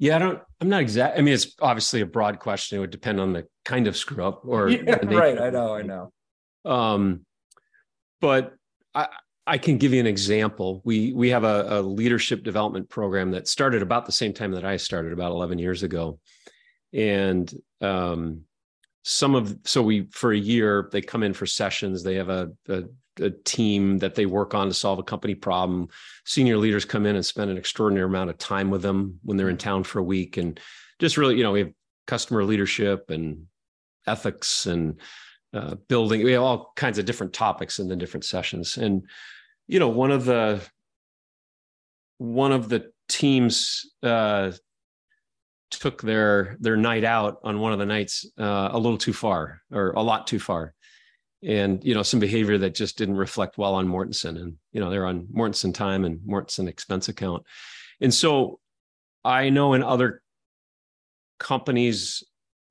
yeah, 0.00 0.16
I 0.16 0.18
don't. 0.18 0.40
I'm 0.62 0.70
not 0.70 0.80
exact. 0.80 1.18
I 1.18 1.20
mean, 1.20 1.34
it's 1.34 1.54
obviously 1.60 2.00
a 2.00 2.06
broad 2.06 2.38
question. 2.38 2.78
It 2.78 2.80
would 2.80 2.90
depend 2.90 3.20
on 3.20 3.34
the 3.34 3.46
kind 3.66 3.86
of 3.86 3.94
screw 3.98 4.24
up 4.24 4.40
or 4.46 4.70
yeah, 4.70 4.94
right. 5.04 5.38
I 5.38 5.50
know. 5.50 5.74
I 5.74 5.82
know. 5.82 6.12
Um, 6.64 7.26
but 8.18 8.54
I 8.94 9.08
I 9.46 9.58
can 9.58 9.76
give 9.76 9.92
you 9.92 10.00
an 10.00 10.06
example. 10.06 10.80
We 10.86 11.12
we 11.12 11.28
have 11.30 11.44
a, 11.44 11.80
a 11.80 11.82
leadership 11.82 12.42
development 12.42 12.88
program 12.88 13.32
that 13.32 13.46
started 13.46 13.82
about 13.82 14.06
the 14.06 14.12
same 14.12 14.32
time 14.32 14.52
that 14.52 14.64
I 14.64 14.78
started, 14.78 15.12
about 15.12 15.32
11 15.32 15.58
years 15.58 15.82
ago, 15.82 16.18
and 16.94 17.52
um, 17.82 18.44
some 19.02 19.34
of 19.34 19.56
so 19.64 19.82
we 19.82 20.06
for 20.10 20.32
a 20.32 20.38
year 20.38 20.88
they 20.92 21.00
come 21.00 21.22
in 21.22 21.32
for 21.32 21.46
sessions. 21.46 22.02
They 22.02 22.16
have 22.16 22.28
a, 22.28 22.50
a 22.68 22.84
a 23.20 23.30
team 23.30 23.98
that 23.98 24.14
they 24.14 24.26
work 24.26 24.54
on 24.54 24.68
to 24.68 24.74
solve 24.74 24.98
a 24.98 25.02
company 25.02 25.34
problem. 25.34 25.88
Senior 26.24 26.56
leaders 26.56 26.84
come 26.84 27.06
in 27.06 27.16
and 27.16 27.26
spend 27.26 27.50
an 27.50 27.58
extraordinary 27.58 28.06
amount 28.06 28.30
of 28.30 28.38
time 28.38 28.70
with 28.70 28.82
them 28.82 29.18
when 29.22 29.36
they're 29.36 29.50
in 29.50 29.58
town 29.58 29.84
for 29.84 29.98
a 29.98 30.04
week. 30.04 30.36
And 30.36 30.58
just 30.98 31.16
really, 31.16 31.36
you 31.36 31.42
know, 31.42 31.52
we 31.52 31.60
have 31.60 31.72
customer 32.06 32.44
leadership 32.44 33.10
and 33.10 33.46
ethics 34.06 34.66
and 34.66 35.00
uh, 35.52 35.74
building. 35.88 36.22
We 36.24 36.32
have 36.32 36.42
all 36.42 36.72
kinds 36.76 36.98
of 36.98 37.04
different 37.04 37.32
topics 37.32 37.78
in 37.78 37.88
the 37.88 37.96
different 37.96 38.24
sessions. 38.24 38.76
And, 38.76 39.02
you 39.66 39.78
know, 39.78 39.88
one 39.88 40.10
of 40.10 40.24
the, 40.24 40.62
one 42.18 42.52
of 42.52 42.68
the 42.68 42.90
teams 43.08 43.86
uh, 44.02 44.52
took 45.70 46.02
their 46.02 46.56
their 46.60 46.76
night 46.76 47.04
out 47.04 47.38
on 47.42 47.60
one 47.60 47.72
of 47.72 47.78
the 47.78 47.86
nights 47.86 48.26
uh, 48.38 48.68
a 48.72 48.78
little 48.78 48.98
too 48.98 49.12
far 49.12 49.60
or 49.72 49.90
a 49.92 50.02
lot 50.02 50.26
too 50.26 50.38
far. 50.38 50.74
And 51.42 51.82
you 51.82 51.94
know 51.94 52.02
some 52.02 52.20
behavior 52.20 52.58
that 52.58 52.74
just 52.74 52.98
didn't 52.98 53.16
reflect 53.16 53.56
well 53.56 53.74
on 53.74 53.88
mortenson 53.88 54.40
and 54.40 54.56
you 54.72 54.80
know 54.80 54.90
they're 54.90 55.06
on 55.06 55.26
mortenson 55.34 55.72
time 55.72 56.04
and 56.04 56.20
mortenson 56.20 56.68
expense 56.68 57.08
account. 57.08 57.44
And 58.00 58.12
so 58.12 58.58
I 59.24 59.50
know 59.50 59.74
in 59.74 59.82
other 59.82 60.22
companies 61.38 62.22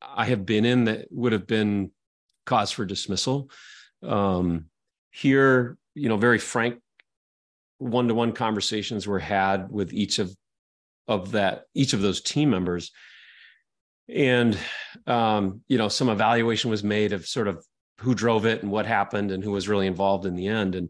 I 0.01 0.25
have 0.25 0.45
been 0.45 0.65
in 0.65 0.85
that 0.85 1.07
would 1.09 1.31
have 1.31 1.47
been 1.47 1.91
cause 2.45 2.71
for 2.71 2.85
dismissal. 2.85 3.49
Um, 4.03 4.65
here 5.11 5.77
you 5.95 6.09
know 6.09 6.17
very 6.17 6.39
frank 6.39 6.79
one-to-one 7.79 8.33
conversations 8.33 9.07
were 9.07 9.19
had 9.19 9.71
with 9.71 9.93
each 9.93 10.19
of 10.19 10.35
of 11.09 11.31
that 11.31 11.63
each 11.73 11.93
of 11.93 12.01
those 12.01 12.21
team 12.21 12.51
members. 12.51 12.91
And 14.07 14.57
um, 15.07 15.61
you 15.67 15.77
know 15.77 15.89
some 15.89 16.07
evaluation 16.07 16.69
was 16.69 16.83
made 16.83 17.11
of 17.11 17.27
sort 17.27 17.47
of 17.47 17.65
who 17.99 18.15
drove 18.15 18.45
it 18.45 18.61
and 18.61 18.71
what 18.71 18.85
happened 18.85 19.31
and 19.31 19.43
who 19.43 19.51
was 19.51 19.67
really 19.67 19.87
involved 19.87 20.25
in 20.25 20.35
the 20.35 20.47
end. 20.47 20.75
And 20.75 20.89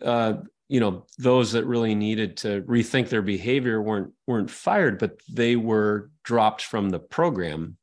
uh, 0.00 0.34
you 0.68 0.80
know 0.80 1.06
those 1.18 1.52
that 1.52 1.66
really 1.66 1.94
needed 1.94 2.38
to 2.38 2.62
rethink 2.62 3.08
their 3.08 3.20
behavior 3.20 3.82
weren't 3.82 4.12
weren't 4.26 4.50
fired 4.50 4.98
but 4.98 5.20
they 5.30 5.56
were 5.56 6.10
dropped 6.24 6.62
from 6.62 6.88
the 6.88 7.00
program. 7.00 7.76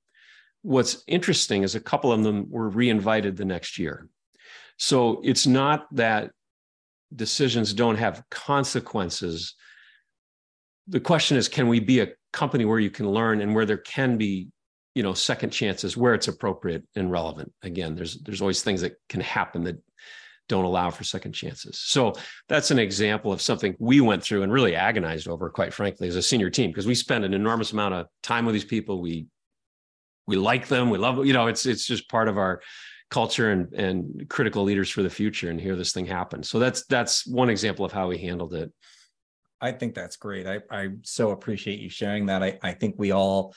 What's 0.61 1.03
interesting 1.07 1.63
is 1.63 1.75
a 1.75 1.79
couple 1.81 2.11
of 2.11 2.23
them 2.23 2.47
were 2.49 2.69
reinvited 2.69 3.37
the 3.37 3.45
next 3.45 3.77
year. 3.77 4.07
So 4.77 5.21
it's 5.23 5.45
not 5.45 5.87
that 5.95 6.31
decisions 7.13 7.73
don't 7.73 7.97
have 7.97 8.23
consequences 8.29 9.55
the 10.89 10.99
question 10.99 11.37
is 11.37 11.47
can 11.47 11.67
we 11.67 11.79
be 11.79 12.01
a 12.01 12.09
company 12.33 12.65
where 12.65 12.79
you 12.79 12.89
can 12.89 13.09
learn 13.09 13.41
and 13.41 13.53
where 13.53 13.65
there 13.65 13.77
can 13.77 14.17
be 14.17 14.49
you 14.95 15.03
know 15.03 15.13
second 15.13 15.51
chances 15.51 15.95
where 15.95 16.13
it's 16.13 16.27
appropriate 16.27 16.83
and 16.95 17.11
relevant? 17.11 17.51
Again 17.63 17.95
there's 17.95 18.19
there's 18.21 18.41
always 18.41 18.61
things 18.61 18.81
that 18.81 18.95
can 19.07 19.21
happen 19.21 19.63
that 19.63 19.81
don't 20.47 20.65
allow 20.65 20.89
for 20.89 21.03
second 21.03 21.31
chances. 21.31 21.79
So 21.79 22.13
that's 22.47 22.71
an 22.71 22.79
example 22.79 23.31
of 23.31 23.39
something 23.39 23.75
we 23.77 24.01
went 24.01 24.23
through 24.23 24.41
and 24.41 24.51
really 24.51 24.75
agonized 24.75 25.27
over 25.27 25.47
quite 25.51 25.73
frankly 25.73 26.07
as 26.07 26.15
a 26.15 26.23
senior 26.23 26.49
team 26.49 26.71
because 26.71 26.87
we 26.87 26.95
spend 26.95 27.23
an 27.23 27.35
enormous 27.35 27.71
amount 27.71 27.93
of 27.93 28.07
time 28.23 28.45
with 28.45 28.53
these 28.53 28.65
people. 28.65 28.99
We 28.99 29.27
we 30.25 30.35
like 30.35 30.67
them. 30.67 30.89
We 30.89 30.97
love 30.97 31.25
you 31.25 31.33
know 31.33 31.47
it's 31.47 31.65
it's 31.65 31.85
just 31.85 32.09
part 32.09 32.27
of 32.27 32.37
our 32.37 32.61
culture 33.09 33.51
and 33.51 33.73
and 33.73 34.29
critical 34.29 34.63
leaders 34.63 34.89
for 34.89 35.01
the 35.01 35.09
future 35.09 35.49
and 35.49 35.59
here 35.59 35.75
this 35.75 35.93
thing 35.93 36.05
happened 36.05 36.45
so 36.45 36.59
that's 36.59 36.85
that's 36.85 37.25
one 37.25 37.49
example 37.49 37.83
of 37.83 37.91
how 37.91 38.07
we 38.07 38.17
handled 38.17 38.53
it 38.53 38.71
i 39.61 39.71
think 39.71 39.93
that's 39.93 40.15
great. 40.15 40.47
I 40.47 40.59
i 40.71 40.89
so 41.03 41.31
appreciate 41.31 41.79
you 41.79 41.89
sharing 41.89 42.27
that. 42.27 42.43
I 42.43 42.59
i 42.63 42.71
think 42.71 42.95
we 42.97 43.11
all 43.11 43.53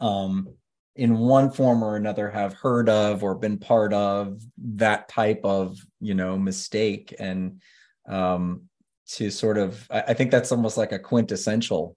um 0.00 0.48
in 0.96 1.18
one 1.18 1.50
form 1.50 1.82
or 1.82 1.96
another 1.96 2.30
have 2.30 2.54
heard 2.54 2.88
of 2.88 3.24
or 3.24 3.34
been 3.34 3.58
part 3.58 3.92
of 3.92 4.40
that 4.58 5.08
type 5.08 5.40
of 5.44 5.78
you 6.00 6.14
know 6.14 6.38
mistake 6.38 7.14
and 7.18 7.60
um 8.08 8.62
to 9.06 9.30
sort 9.30 9.58
of 9.58 9.86
i, 9.90 10.00
I 10.08 10.14
think 10.14 10.30
that's 10.30 10.52
almost 10.52 10.76
like 10.76 10.92
a 10.92 10.98
quintessential 10.98 11.96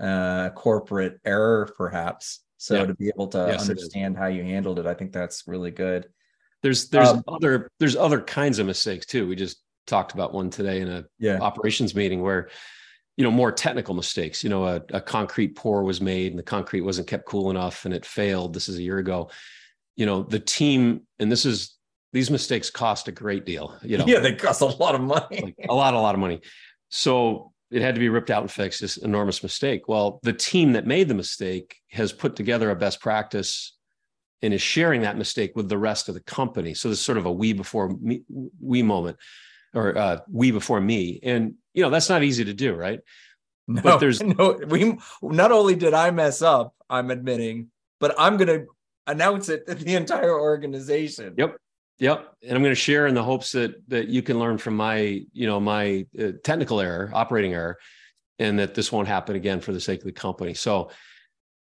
uh 0.00 0.50
corporate 0.50 1.20
error 1.24 1.72
perhaps. 1.76 2.40
So 2.58 2.76
yeah. 2.76 2.86
to 2.86 2.94
be 2.94 3.08
able 3.08 3.28
to 3.28 3.46
yes, 3.50 3.68
understand 3.68 4.16
how 4.16 4.26
you 4.26 4.42
handled 4.42 4.78
it 4.78 4.86
i 4.86 4.94
think 4.94 5.12
that's 5.12 5.46
really 5.46 5.70
good. 5.70 6.08
There's 6.62 6.88
there's 6.88 7.08
um, 7.08 7.22
other 7.28 7.70
there's 7.78 7.96
other 7.96 8.20
kinds 8.20 8.58
of 8.58 8.66
mistakes 8.66 9.06
too. 9.06 9.28
We 9.28 9.36
just 9.36 9.58
talked 9.86 10.12
about 10.12 10.34
one 10.34 10.50
today 10.50 10.80
in 10.80 10.88
a 10.88 11.04
yeah. 11.18 11.38
operations 11.40 11.94
meeting 11.94 12.22
where 12.22 12.48
you 13.16 13.24
know 13.24 13.30
more 13.30 13.50
technical 13.50 13.94
mistakes 13.94 14.44
you 14.44 14.50
know 14.50 14.66
a, 14.66 14.82
a, 14.92 15.00
concrete 15.00 15.56
pour 15.56 15.82
was 15.82 16.00
made 16.00 16.32
and 16.32 16.38
the 16.38 16.42
concrete 16.44 16.82
wasn't 16.82 17.06
kept 17.06 17.24
cool 17.24 17.50
enough 17.50 17.84
and 17.84 17.94
it 17.94 18.04
failed. 18.04 18.52
This 18.52 18.68
is 18.68 18.78
a 18.78 18.82
year 18.82 18.98
ago. 18.98 19.30
You 19.96 20.06
know 20.06 20.22
the 20.22 20.40
team 20.40 21.02
and 21.18 21.32
this 21.32 21.46
is 21.46 21.74
these 22.12 22.30
mistakes 22.30 22.70
cost 22.70 23.08
a 23.08 23.12
great 23.12 23.46
deal 23.46 23.76
you 23.82 23.98
know. 23.98 24.06
Yeah 24.06 24.20
they 24.20 24.34
cost 24.34 24.60
a 24.60 24.66
lot 24.66 24.94
of 24.94 25.00
money. 25.00 25.40
Like 25.42 25.56
a 25.68 25.74
lot 25.74 25.94
a 25.94 26.00
lot 26.00 26.14
of 26.14 26.20
money. 26.20 26.40
So 26.88 27.52
it 27.70 27.82
had 27.82 27.94
to 27.96 28.00
be 28.00 28.08
ripped 28.08 28.30
out 28.30 28.42
and 28.42 28.50
fixed. 28.50 28.80
This 28.80 28.96
enormous 28.98 29.42
mistake. 29.42 29.88
Well 29.88 30.20
the 30.22 30.32
team 30.32 30.72
that 30.74 30.86
made 30.86 31.08
the 31.08 31.14
mistake 31.14 31.76
has 31.90 32.12
put 32.12 32.36
together 32.36 32.70
a 32.70 32.76
best 32.76 33.00
practice 33.00 33.72
and 34.42 34.52
is 34.52 34.60
sharing 34.60 35.00
that 35.00 35.16
mistake 35.16 35.52
with 35.56 35.70
the 35.70 35.78
rest 35.78 36.08
of 36.08 36.14
the 36.14 36.20
company. 36.20 36.74
So 36.74 36.90
this 36.90 36.98
is 36.98 37.04
sort 37.04 37.18
of 37.18 37.24
a 37.24 37.32
we 37.32 37.54
before 37.54 37.88
me 37.88 38.22
we 38.60 38.82
moment 38.82 39.16
or 39.76 39.96
uh, 39.96 40.18
we 40.30 40.50
before 40.50 40.80
me. 40.80 41.20
And 41.22 41.54
you 41.74 41.82
know 41.82 41.90
that's 41.90 42.08
not 42.08 42.22
easy 42.22 42.44
to 42.44 42.54
do 42.54 42.74
right? 42.74 43.00
No, 43.68 43.82
but 43.82 43.98
there's 43.98 44.22
no 44.38 44.58
we 44.68 44.96
not 45.22 45.52
only 45.52 45.74
did 45.74 45.92
i 45.92 46.10
mess 46.10 46.40
up 46.40 46.72
i'm 46.88 47.10
admitting 47.10 47.68
but 47.98 48.14
i'm 48.16 48.36
going 48.36 48.46
to 48.46 48.66
announce 49.08 49.48
it 49.48 49.66
to 49.66 49.74
the 49.74 49.94
entire 49.94 50.38
organization. 50.38 51.34
Yep 51.36 51.56
yep. 51.98 52.34
And 52.42 52.52
i'm 52.52 52.62
going 52.62 52.74
to 52.74 52.80
share 52.80 53.06
in 53.06 53.14
the 53.14 53.22
hopes 53.22 53.52
that 53.52 53.74
that 53.88 54.08
you 54.08 54.22
can 54.22 54.38
learn 54.38 54.58
from 54.58 54.76
my 54.76 55.22
you 55.32 55.46
know 55.46 55.60
my 55.60 56.06
uh, 56.18 56.32
technical 56.44 56.80
error 56.80 57.10
operating 57.12 57.54
error 57.54 57.76
and 58.38 58.58
that 58.58 58.74
this 58.74 58.92
won't 58.92 59.08
happen 59.08 59.34
again 59.34 59.60
for 59.60 59.72
the 59.72 59.80
sake 59.80 60.00
of 60.00 60.04
the 60.06 60.12
company. 60.12 60.52
So 60.52 60.90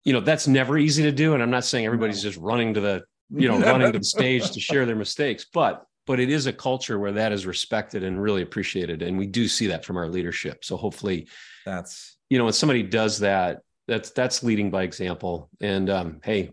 you 0.08 0.14
know 0.14 0.22
that's 0.22 0.48
never 0.48 0.78
easy 0.78 1.04
to 1.04 1.12
do 1.12 1.34
and 1.34 1.44
i'm 1.44 1.52
not 1.52 1.66
saying 1.66 1.86
everybody's 1.86 2.24
just 2.24 2.38
running 2.38 2.74
to 2.74 2.80
the 2.80 3.04
you 3.30 3.50
know 3.50 3.60
running 3.72 3.92
to 3.92 4.00
the 4.00 4.06
stage 4.06 4.50
to 4.52 4.60
share 4.60 4.86
their 4.86 4.96
mistakes 4.96 5.46
but 5.52 5.86
but 6.08 6.20
it 6.20 6.30
is 6.30 6.48
a 6.48 6.54
culture 6.54 6.98
where 6.98 7.12
that 7.12 7.32
is 7.32 7.46
respected 7.46 8.04
and 8.04 8.22
really 8.22 8.42
appreciated 8.42 9.02
and 9.04 9.18
we 9.18 9.28
do 9.28 9.48
see 9.48 9.68
that 9.68 9.86
from 9.86 9.98
our 9.98 10.08
leadership 10.08 10.66
so 10.66 10.76
hopefully 10.76 11.28
that's 11.66 12.18
you 12.30 12.38
know 12.38 12.46
when 12.46 12.54
somebody 12.54 12.82
does 12.82 13.20
that 13.20 13.62
that's 13.88 14.10
that's 14.12 14.42
leading 14.42 14.72
by 14.72 14.84
example 14.84 15.50
and 15.62 15.90
um, 15.90 16.20
hey 16.24 16.52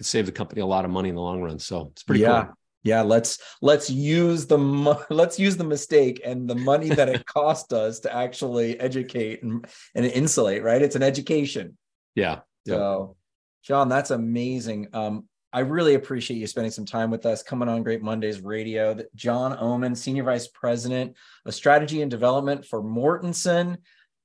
could 0.00 0.06
save 0.06 0.24
the 0.24 0.32
company 0.32 0.62
a 0.62 0.66
lot 0.66 0.86
of 0.86 0.90
money 0.90 1.10
in 1.10 1.14
the 1.14 1.20
long 1.20 1.42
run. 1.42 1.58
So 1.58 1.90
it's 1.92 2.02
pretty 2.02 2.22
yeah. 2.22 2.44
cool. 2.44 2.54
Yeah, 2.82 3.02
let's 3.02 3.38
let's 3.60 3.90
use 3.90 4.46
the 4.46 4.56
mo- 4.56 5.04
let's 5.10 5.38
use 5.38 5.58
the 5.58 5.64
mistake 5.64 6.22
and 6.24 6.48
the 6.48 6.54
money 6.54 6.88
that 6.88 7.10
it 7.10 7.26
cost 7.26 7.74
us 7.74 8.00
to 8.00 8.14
actually 8.14 8.80
educate 8.80 9.42
and, 9.42 9.66
and 9.94 10.06
insulate. 10.06 10.62
Right, 10.62 10.80
it's 10.80 10.96
an 10.96 11.02
education. 11.02 11.76
Yeah. 12.14 12.38
yeah. 12.64 12.74
So, 12.76 13.16
John, 13.62 13.90
that's 13.90 14.10
amazing. 14.10 14.88
Um, 14.94 15.28
I 15.52 15.60
really 15.60 15.94
appreciate 15.94 16.36
you 16.36 16.46
spending 16.46 16.70
some 16.70 16.86
time 16.86 17.10
with 17.10 17.26
us 17.26 17.42
coming 17.42 17.68
on 17.68 17.82
Great 17.82 18.02
Mondays 18.02 18.40
Radio. 18.40 18.96
John 19.16 19.56
Ohman, 19.56 19.96
Senior 19.96 20.22
Vice 20.22 20.46
President 20.46 21.16
of 21.44 21.54
Strategy 21.54 22.02
and 22.02 22.10
Development 22.10 22.64
for 22.64 22.82
Mortenson. 22.82 23.78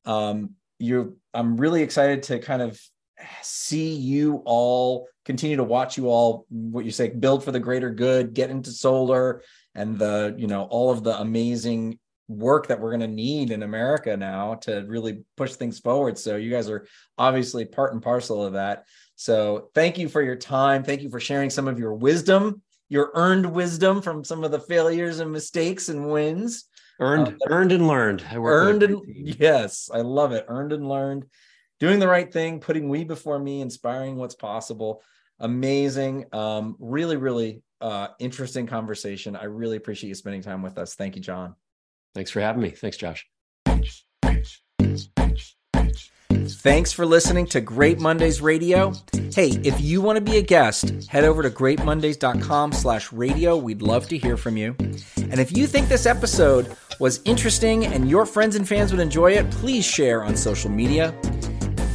Um, 0.06 0.52
you, 0.78 1.18
I'm 1.34 1.58
really 1.58 1.82
excited 1.82 2.24
to 2.24 2.40
kind 2.40 2.62
of 2.62 2.80
see 3.42 3.94
you 3.96 4.42
all 4.46 5.08
continue 5.24 5.58
to 5.58 5.64
watch 5.64 5.98
you 5.98 6.10
all 6.10 6.46
what 6.50 6.86
you 6.86 6.92
say 6.92 7.10
build 7.10 7.44
for 7.44 7.52
the 7.52 7.60
greater 7.60 7.90
good 7.90 8.34
get 8.34 8.50
into 8.50 8.72
solar 8.72 9.42
and 9.74 9.98
the 9.98 10.36
you 10.38 10.48
know 10.48 10.64
all 10.64 10.92
of 10.92 11.04
the 11.04 11.18
amazing 11.22 11.98
work 12.28 12.68
that 12.68 12.80
we're 12.80 12.90
going 12.90 13.00
to 13.00 13.08
need 13.08 13.52
in 13.52 13.64
america 13.64 14.18
now 14.18 14.56
to 14.56 14.84
really 14.88 15.24
push 15.38 15.54
things 15.54 15.80
forward 15.80 16.18
so 16.18 16.36
you 16.36 16.52
guys 16.52 16.70
are 16.70 16.86
obviously 17.18 17.64
part 17.64 17.94
and 17.94 18.02
parcel 18.02 18.44
of 18.44 18.54
that 18.54 18.84
so 19.16 19.70
thank 19.74 19.98
you 19.98 20.08
for 20.08 20.22
your 20.22 20.36
time 20.36 20.84
thank 20.84 21.02
you 21.02 21.10
for 21.10 21.20
sharing 21.20 21.50
some 21.50 21.68
of 21.68 21.80
your 21.80 21.94
wisdom 21.94 22.62
your 22.90 23.12
earned 23.16 23.46
wisdom 23.46 24.02
from 24.02 24.24
some 24.24 24.44
of 24.44 24.52
the 24.52 24.60
failures 24.60 25.20
and 25.20 25.32
mistakes 25.32 25.90
and 25.90 26.10
wins 26.12 26.66
earned 27.00 27.28
uh, 27.28 27.34
earned 27.50 27.72
and 27.72 27.88
learned 27.88 28.24
I 28.30 28.38
earned 28.38 28.84
and 28.84 29.02
yes 29.06 29.90
i 29.94 30.02
love 30.02 30.32
it 30.32 30.46
earned 30.48 30.72
and 30.72 30.88
learned 30.88 31.26
doing 31.80 32.00
the 32.00 32.08
right 32.08 32.32
thing, 32.32 32.60
putting 32.60 32.90
we 32.90 33.04
before 33.04 33.40
me, 33.40 33.62
inspiring 33.62 34.16
what's 34.16 34.36
possible. 34.36 35.04
Amazing. 35.40 36.26
Um, 36.32 36.76
really, 36.80 37.18
really 37.18 37.62
uh, 37.82 38.10
interesting 38.20 38.68
conversation. 38.68 39.36
I 39.36 39.46
really 39.46 39.78
appreciate 39.78 40.10
you 40.10 40.16
spending 40.16 40.42
time 40.42 40.62
with 40.62 40.78
us. 40.78 40.96
Thank 40.96 41.16
you, 41.16 41.22
John. 41.22 41.56
Thanks 42.14 42.32
for 42.32 42.40
having 42.40 42.62
me. 42.62 42.70
Thanks, 42.70 42.98
Josh. 42.98 43.28
Thanks 46.48 46.92
for 46.92 47.06
listening 47.06 47.48
to 47.48 47.62
Great 47.62 48.00
Mondays 48.00 48.42
Radio. 48.42 48.94
Hey, 49.34 49.50
if 49.64 49.82
you 49.82 50.02
want 50.02 50.18
to 50.18 50.22
be 50.22 50.38
a 50.38 50.42
guest, 50.42 51.08
head 51.10 51.24
over 51.24 51.42
to 51.42 51.50
greatmondays.com 51.50 52.72
slash 52.72 53.12
radio. 53.12 53.58
We'd 53.58 53.82
love 53.82 54.08
to 54.10 54.18
hear 54.18 54.38
from 54.38 54.56
you. 54.56 54.76
And 55.18 55.40
if 55.40 55.56
you 55.58 55.66
think 55.66 55.88
this 55.88 56.06
episode 56.06 56.76
was 57.00 57.22
interesting 57.26 57.86
and 57.86 58.10
your 58.10 58.26
friends 58.26 58.56
and 58.56 58.68
fans 58.68 58.92
would 58.92 59.02
enjoy 59.02 59.32
it, 59.32 59.50
please 59.52 59.86
share 59.86 60.24
on 60.24 60.36
social 60.36 60.70
media. 60.70 61.14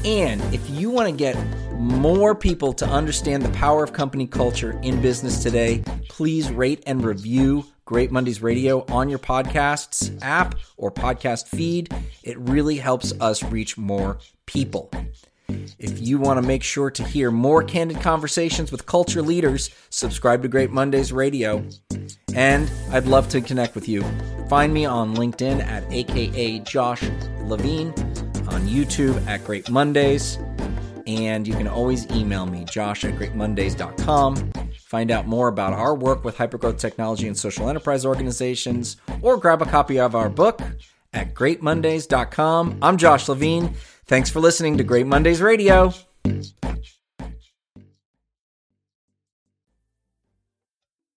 And 0.05 0.41
if 0.53 0.69
you 0.69 0.91
want 0.91 1.09
to 1.09 1.15
get 1.15 1.37
more 1.79 2.35
people 2.35 2.73
to 2.75 2.87
understand 2.87 3.43
the 3.43 3.51
power 3.51 3.85
of 3.85 3.93
company 3.93 4.27
culture 4.27 4.79
in 4.83 5.01
business 5.01 5.43
today, 5.43 5.83
please 6.09 6.51
rate 6.51 6.83
and 6.87 7.05
review 7.05 7.65
Great 7.85 8.13
Mondays 8.13 8.41
Radio 8.43 8.85
on 8.87 9.09
your 9.09 9.19
podcasts 9.19 10.17
app 10.23 10.55
or 10.77 10.93
podcast 10.93 11.49
feed. 11.49 11.93
It 12.23 12.39
really 12.39 12.77
helps 12.77 13.13
us 13.21 13.43
reach 13.43 13.77
more 13.77 14.19
people. 14.51 14.91
If 15.79 16.01
you 16.01 16.19
want 16.19 16.41
to 16.41 16.47
make 16.47 16.63
sure 16.63 16.91
to 16.91 17.05
hear 17.05 17.31
more 17.31 17.63
candid 17.63 18.01
conversations 18.01 18.73
with 18.73 18.85
culture 18.87 19.23
leaders, 19.23 19.71
subscribe 19.91 20.43
to 20.43 20.49
Great 20.49 20.71
Mondays 20.71 21.13
Radio. 21.13 21.65
And 22.35 22.71
I'd 22.91 23.07
love 23.07 23.29
to 23.31 23.41
connect 23.41 23.75
with 23.77 23.89
you. 23.89 24.05
Find 24.49 24.75
me 24.75 24.85
on 24.85 25.15
LinkedIn 25.15 25.65
at 25.65 25.85
AKA 25.93 26.61
Josh 26.61 27.03
Levine 27.43 27.89
on 28.49 28.63
YouTube 28.67 29.25
at 29.27 29.45
Great 29.45 29.71
Mondays. 29.71 30.39
And 31.07 31.47
you 31.47 31.55
can 31.55 31.69
always 31.69 32.11
email 32.11 32.47
me, 32.47 32.65
josh 32.65 33.05
at 33.05 33.15
greatmondays.com. 33.15 34.53
Find 34.79 35.11
out 35.11 35.27
more 35.27 35.49
about 35.49 35.73
our 35.73 35.95
work 35.95 36.25
with 36.25 36.37
hypergrowth 36.37 36.79
technology 36.79 37.29
and 37.29 37.39
social 37.39 37.69
enterprise 37.69 38.05
organizations, 38.05 38.97
or 39.23 39.37
grab 39.37 39.63
a 39.63 39.67
copy 39.67 40.01
of 40.01 40.17
our 40.17 40.29
book 40.29 40.61
at 41.13 41.35
greatmondays.com. 41.35 42.79
I'm 42.83 42.97
Josh 42.97 43.29
Levine. 43.29 43.75
Thanks 44.11 44.29
for 44.29 44.41
listening 44.41 44.77
to 44.79 44.83
Great 44.83 45.07
Mondays 45.07 45.41
Radio. 45.41 45.95